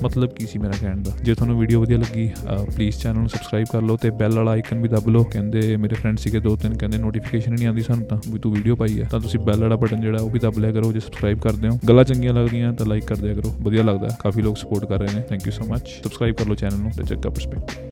ਮਤਲਬ 0.03 0.33
ਕੀ 0.35 0.45
ਸੀ 0.47 0.59
ਮੇਰਾ 0.59 0.73
ਕਹਿਣ 0.81 1.01
ਦਾ? 1.03 1.11
ਜੇ 1.23 1.33
ਤੁਹਾਨੂੰ 1.35 1.59
ਵੀਡੀਓ 1.59 1.81
ਵਧੀਆ 1.81 1.97
ਲੱਗੀ 1.97 2.29
ਪਲੀਜ਼ 2.75 2.97
ਚੈਨਲ 2.99 3.19
ਨੂੰ 3.19 3.29
ਸਬਸਕ੍ਰਾਈਬ 3.29 3.67
ਕਰ 3.71 3.81
ਲਓ 3.81 3.97
ਤੇ 3.97 4.09
ਬੈਲ 4.19 4.35
ਵਾਲਾ 4.35 4.51
ਆਈਕਨ 4.51 4.81
ਵੀ 4.81 4.89
ਦਬ 4.89 5.07
ਲਓ। 5.09 5.23
ਕਹਿੰਦੇ 5.33 5.75
ਮੇਰੇ 5.77 5.95
ਫਰੈਂਡ 5.95 6.17
ਸੀਗੇ 6.19 6.39
ਦੋ 6.39 6.55
ਤਿੰਨ, 6.55 6.77
ਕਹਿੰਦੇ 6.77 6.97
ਨੋਟੀਫਿਕੇਸ਼ਨ 6.97 7.53
ਨਹੀਂ 7.53 7.67
ਆਉਂਦੀ 7.67 7.81
ਸਾਨੂੰ 7.81 8.05
ਤਾਂ 8.07 8.17
ਵੀ 8.27 8.39
ਤੂੰ 8.39 8.53
ਵੀਡੀਓ 8.53 8.75
ਪਾਈ 8.75 8.99
ਹੈ 9.01 9.07
ਤਾਂ 9.11 9.19
ਤੁਸੀਂ 9.19 9.39
ਬੈਲ 9.39 9.61
ਵਾਲਾ 9.61 9.75
ਬਟਨ 9.75 10.01
ਜਿਹੜਾ 10.01 10.21
ਉਹ 10.21 10.29
ਵੀ 10.29 10.39
ਦਬ 10.39 10.59
ਲਿਆ 10.59 10.71
ਕਰੋ, 10.71 10.91
ਜੇ 10.93 10.99
ਸਬਸਕ੍ਰਾਈਬ 10.99 11.39
ਕਰਦੇ 11.41 11.69
ਹੋ। 11.69 11.79
ਗੱਲਾਂ 11.89 12.03
ਚੰਗੀਆਂ 12.03 12.33
ਲੱਗਦੀਆਂ 12.33 12.73
ਤਾਂ 12.73 12.85
ਲਾਈਕ 12.85 13.05
ਕਰ 13.05 13.15
ਦਿਆ 13.17 13.33
ਕਰੋ। 13.33 13.55
ਵਧੀਆ 13.61 13.83
ਲੱਗਦਾ, 13.83 14.15
ਕਾਫੀ 14.23 14.41
ਲੋਕ 14.41 14.57
ਸਪੋਰਟ 14.57 14.85
ਕਰ 14.85 14.99
ਰਹੇ 14.99 15.15
ਨੇ। 15.15 15.21
Thank 15.29 15.47
you 15.47 15.51
so 15.51 15.73
much 15.73 15.87
subscribe 16.03 16.35
ਕਰ 16.35 16.47
ਲਓ 16.47 16.55
ਚੈਨਲ 16.55 16.79
ਨੂੰ 16.79 16.91
ਤੇ 16.91 17.03
ਚੱਕਾ 17.05 17.29
ਪਰਸਪੈਕਟਿਵ 17.29 17.87